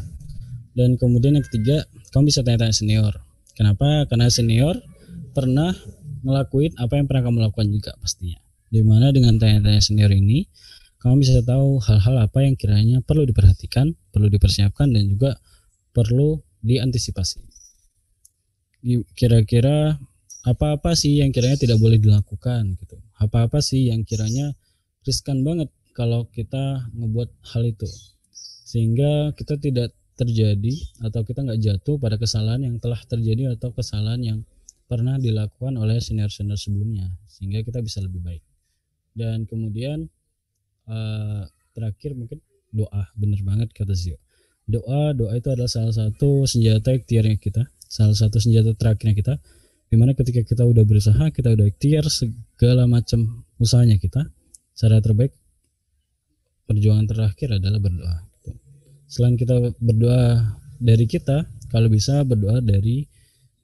[0.77, 1.83] Dan kemudian yang ketiga
[2.15, 3.15] kamu bisa tanya-tanya senior.
[3.59, 4.07] Kenapa?
[4.07, 4.79] Karena senior
[5.35, 5.75] pernah
[6.23, 8.39] ngelakuin apa yang pernah kamu lakukan juga pastinya.
[8.69, 10.47] Di mana dengan tanya-tanya senior ini
[10.99, 15.39] kamu bisa tahu hal-hal apa yang kiranya perlu diperhatikan perlu dipersiapkan dan juga
[15.95, 17.39] perlu diantisipasi.
[19.15, 19.99] Kira-kira
[20.47, 22.99] apa-apa sih yang kiranya tidak boleh dilakukan gitu.
[23.19, 24.55] Apa-apa sih yang kiranya
[25.07, 27.87] riskan banget kalau kita ngebuat hal itu.
[28.67, 34.23] Sehingga kita tidak terjadi atau kita nggak jatuh pada kesalahan yang telah terjadi atau kesalahan
[34.23, 34.39] yang
[34.91, 37.11] pernah dilakukan oleh senior-senior sebelumnya.
[37.27, 38.43] Sehingga kita bisa lebih baik.
[39.15, 40.07] Dan kemudian
[40.89, 41.45] uh,
[41.77, 42.43] terakhir mungkin
[42.73, 44.17] doa bener banget kata Zio.
[44.69, 49.35] Doa doa itu adalah salah satu senjata ikhtiarnya kita salah satu senjata terakhirnya kita
[49.89, 54.29] di mana ketika kita udah berusaha kita udah ikhtiar segala macam usahanya kita
[54.77, 55.33] cara terbaik
[56.69, 58.17] perjuangan terakhir adalah berdoa.
[59.09, 63.09] Selain kita berdoa dari kita kalau bisa berdoa dari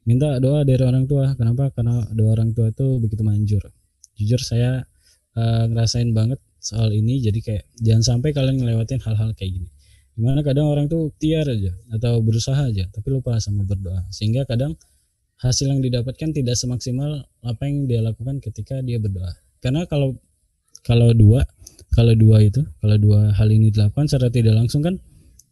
[0.09, 1.37] minta doa dari orang tua.
[1.37, 1.69] Kenapa?
[1.69, 3.63] Karena doa orang tua itu begitu manjur.
[4.17, 4.81] Jujur saya
[5.37, 9.69] uh, ngerasain banget soal ini jadi kayak jangan sampai kalian ngelewatin hal-hal kayak gini.
[10.17, 14.01] Di mana kadang orang tuh tiar aja atau berusaha aja tapi lupa sama berdoa.
[14.09, 14.73] Sehingga kadang
[15.37, 19.29] hasil yang didapatkan tidak semaksimal apa yang dia lakukan ketika dia berdoa.
[19.61, 20.17] Karena kalau
[20.81, 21.45] kalau dua
[21.93, 24.97] kalau dua itu kalau dua hal ini dilakukan secara tidak langsung kan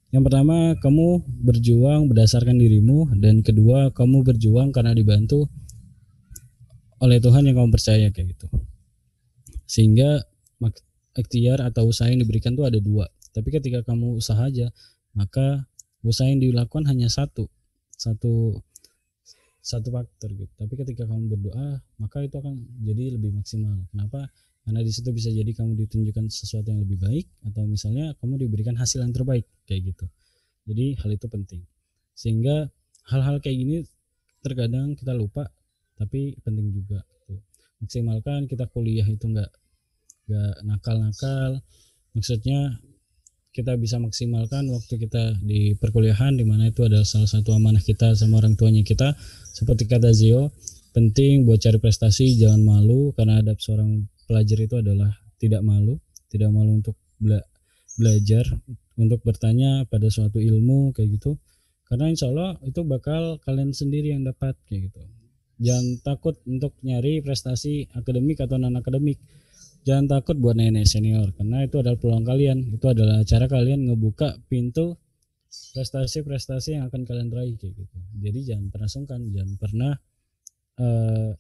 [0.10, 5.46] yang pertama kamu berjuang berdasarkan dirimu dan kedua kamu berjuang karena dibantu
[7.02, 8.48] oleh Tuhan yang kamu percaya kayak gitu.
[9.68, 10.33] Sehingga
[11.14, 13.10] ikhtiar atau usaha yang diberikan tuh ada dua.
[13.34, 14.70] Tapi ketika kamu usaha aja
[15.14, 15.66] maka
[16.02, 17.50] usaha yang dilakukan hanya satu
[17.94, 18.60] satu
[19.64, 20.52] satu faktor gitu.
[20.60, 23.88] Tapi ketika kamu berdoa maka itu akan jadi lebih maksimal.
[23.94, 24.28] Kenapa?
[24.64, 28.76] Karena di situ bisa jadi kamu ditunjukkan sesuatu yang lebih baik atau misalnya kamu diberikan
[28.80, 30.06] hasil yang terbaik kayak gitu.
[30.64, 31.62] Jadi hal itu penting.
[32.16, 32.72] Sehingga
[33.12, 33.78] hal-hal kayak gini
[34.44, 35.48] terkadang kita lupa
[35.96, 37.04] tapi penting juga
[37.80, 39.52] maksimalkan kita kuliah itu enggak
[40.28, 41.52] enggak nakal-nakal.
[42.14, 42.80] Maksudnya
[43.54, 48.18] kita bisa maksimalkan waktu kita di perkuliahan di mana itu adalah salah satu amanah kita
[48.18, 49.14] sama orang tuanya kita.
[49.54, 50.50] Seperti kata Zio
[50.94, 53.14] penting buat cari prestasi jangan malu.
[53.14, 56.02] Karena adab seorang pelajar itu adalah tidak malu.
[56.34, 57.46] Tidak malu untuk bela
[57.94, 58.50] belajar
[58.98, 61.38] untuk bertanya pada suatu ilmu kayak gitu.
[61.86, 65.02] Karena insya Allah itu bakal kalian sendiri yang dapat kayak gitu.
[65.62, 69.22] Jangan takut untuk nyari prestasi akademik atau non akademik
[69.84, 72.58] jangan takut buat nenek senior karena itu adalah peluang kalian.
[72.76, 74.96] Itu adalah cara kalian ngebuka pintu
[75.54, 77.98] prestasi-prestasi yang akan kalian raih kayak gitu.
[78.24, 79.92] Jadi jangan pernah sungkan jangan pernah
[80.82, 81.32] uh,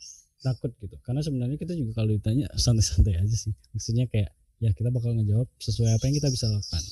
[0.44, 0.95] takut gitu.
[1.02, 3.56] Karena sebenarnya kita juga kalau ditanya santai-santai aja sih.
[3.74, 4.30] Maksudnya kayak
[4.61, 6.84] ya kita bakal ngejawab sesuai apa yang kita bisa lakukan.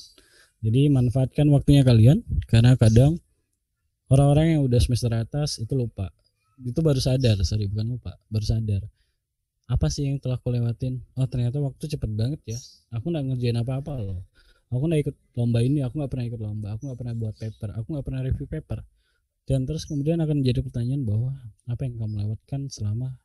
[0.62, 3.18] Jadi manfaatkan waktunya kalian karena kadang
[4.10, 6.10] orang-orang yang udah semester atas itu lupa.
[6.62, 8.82] Itu baru sadar sorry bukan lupa baru sadar
[9.72, 12.58] apa sih yang telah aku lewatin oh ternyata waktu cepet banget ya.
[12.92, 14.20] Aku nggak ngerjain apa-apa loh.
[14.68, 17.68] Aku nggak ikut lomba ini aku nggak pernah ikut lomba aku nggak pernah buat paper
[17.80, 18.78] aku nggak pernah review paper.
[19.48, 21.32] Dan terus kemudian akan menjadi pertanyaan bahwa
[21.66, 23.16] apa yang kamu lewatkan selama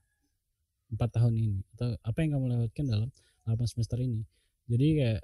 [0.88, 3.10] empat tahun ini atau apa yang kamu lewatkan dalam
[3.44, 4.24] 8 semester ini.
[4.72, 5.22] Jadi kayak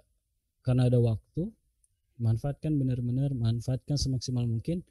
[0.64, 1.50] karena ada waktu
[2.20, 4.86] manfaatkan benar-benar manfaatkan semaksimal mungkin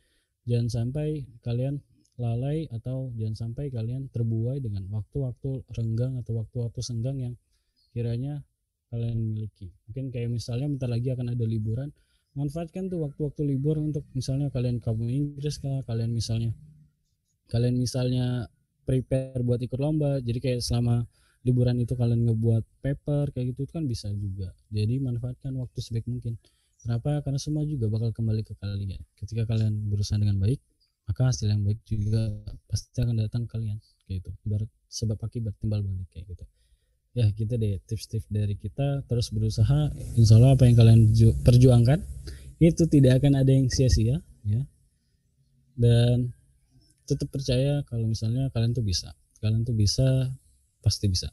[0.44, 1.80] jangan sampai kalian
[2.22, 7.34] lalai atau jangan sampai kalian terbuai dengan waktu-waktu renggang atau waktu-waktu senggang yang
[7.90, 8.46] kiranya
[8.94, 9.74] kalian miliki.
[9.90, 11.90] Mungkin kayak misalnya bentar lagi akan ada liburan,
[12.38, 16.54] manfaatkan tuh waktu-waktu libur untuk misalnya kalian kamu Inggris kah, kalian misalnya
[17.50, 18.48] kalian misalnya
[18.86, 20.22] prepare buat ikut lomba.
[20.22, 21.04] Jadi kayak selama
[21.42, 24.54] liburan itu kalian ngebuat paper kayak gitu kan bisa juga.
[24.70, 26.38] Jadi manfaatkan waktu sebaik mungkin.
[26.82, 27.22] Kenapa?
[27.22, 28.98] Karena semua juga bakal kembali ke kalian.
[29.14, 30.58] Ketika kalian berusaha dengan baik,
[31.08, 32.30] maka hasil yang baik juga
[32.70, 34.30] pasti akan datang kalian kayak gitu.
[34.46, 36.44] Ibarat sebab akibat timbal balik kayak gitu.
[37.12, 39.04] Ya kita deh tips-tips dari kita.
[39.04, 41.00] Terus berusaha insya Allah apa yang kalian
[41.44, 42.00] perjuangkan
[42.62, 44.62] itu tidak akan ada yang sia-sia ya.
[45.76, 46.30] Dan
[47.04, 49.10] tetap percaya kalau misalnya kalian tuh bisa.
[49.42, 50.30] Kalian tuh bisa
[50.80, 51.28] pasti bisa.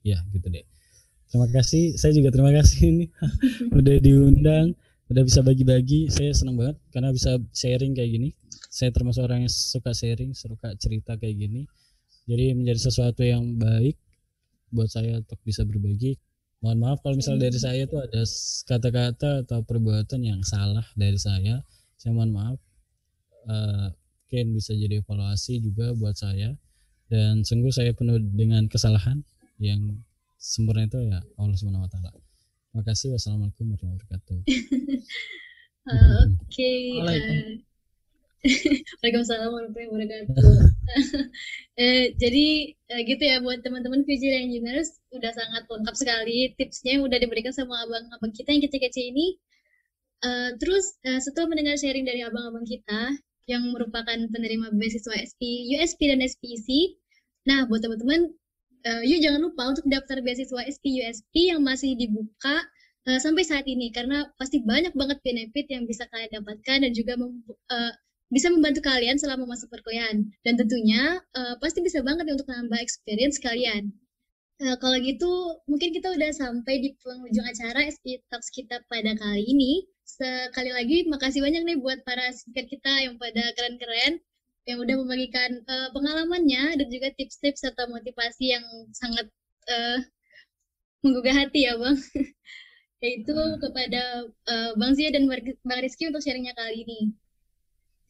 [0.00, 0.64] Ya gitu deh.
[1.30, 1.94] Terima kasih.
[1.94, 3.06] Saya juga terima kasih ini
[3.70, 4.74] udah diundang
[5.10, 8.28] udah bisa bagi-bagi saya senang banget karena bisa sharing kayak gini.
[8.70, 11.66] Saya termasuk orang yang suka sharing suka cerita kayak gini.
[12.30, 13.98] Jadi menjadi sesuatu yang baik
[14.70, 16.14] buat saya untuk bisa berbagi.
[16.62, 18.22] Mohon maaf kalau misal dari saya tuh ada
[18.70, 21.58] kata-kata atau perbuatan yang salah dari saya.
[21.98, 22.58] Saya mohon maaf.
[23.50, 23.90] Uh,
[24.30, 26.54] mungkin bisa jadi evaluasi juga buat saya.
[27.10, 29.26] Dan sungguh saya penuh dengan kesalahan
[29.58, 29.98] yang
[30.38, 32.29] sempurna itu ya Allah Subhanahu wa taala.
[32.70, 33.08] Terima kasih.
[33.18, 34.38] Wassalamualaikum warahmatullahi wabarakatuh.
[35.90, 36.54] uh, Oke.
[36.54, 36.82] Okay.
[37.02, 37.66] Uh,
[39.02, 40.54] Waalaikumsalam warahmatullahi wabarakatuh.
[41.82, 47.04] eh, jadi eh, gitu ya buat teman-teman future engineers udah sangat lengkap sekali tipsnya yang
[47.10, 49.34] udah diberikan sama abang-abang kita yang kece-kece ini.
[50.22, 53.18] Uh, terus uh, setelah mendengar sharing dari abang-abang kita
[53.50, 56.96] yang merupakan penerima beasiswa SP, USP dan SPC,
[57.48, 58.30] nah buat teman-teman,
[58.86, 62.64] uh, yuk jangan lupa untuk daftar beasiswa SP, USP yang masih dibuka
[63.08, 67.16] uh, sampai saat ini karena pasti banyak banget benefit yang bisa kalian dapatkan dan juga
[67.16, 67.92] uh,
[68.30, 73.42] bisa membantu kalian selama masa perkuliahan dan tentunya uh, pasti bisa banget untuk nambah experience
[73.42, 73.90] kalian.
[74.60, 79.42] Uh, kalau gitu, mungkin kita udah sampai di penghujung acara SP Talks kita pada kali
[79.48, 79.88] ini.
[80.04, 84.20] Sekali lagi, makasih banyak nih buat para speaker kita yang pada keren-keren,
[84.70, 88.64] yang udah membagikan uh, pengalamannya dan juga tips-tips serta motivasi yang
[88.94, 89.26] sangat
[89.66, 89.98] uh,
[91.02, 91.98] menggugah hati ya Bang.
[93.02, 95.26] Yaitu kepada uh, Bang Zia dan
[95.66, 97.00] Bang Rizky untuk sharingnya kali ini.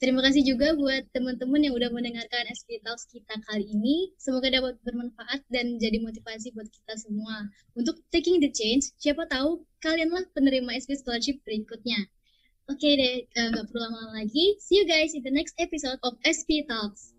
[0.01, 4.17] Terima kasih juga buat teman-teman yang udah mendengarkan SP Talks kita kali ini.
[4.17, 7.45] Semoga dapat bermanfaat dan jadi motivasi buat kita semua
[7.77, 8.97] untuk taking the change.
[8.97, 12.09] Siapa tahu kalianlah penerima SP Scholarship berikutnya.
[12.71, 13.17] Oke okay deh,
[13.51, 14.55] nggak uh, perlu lama-lama lagi.
[14.63, 17.19] See you guys in the next episode of SP Talks.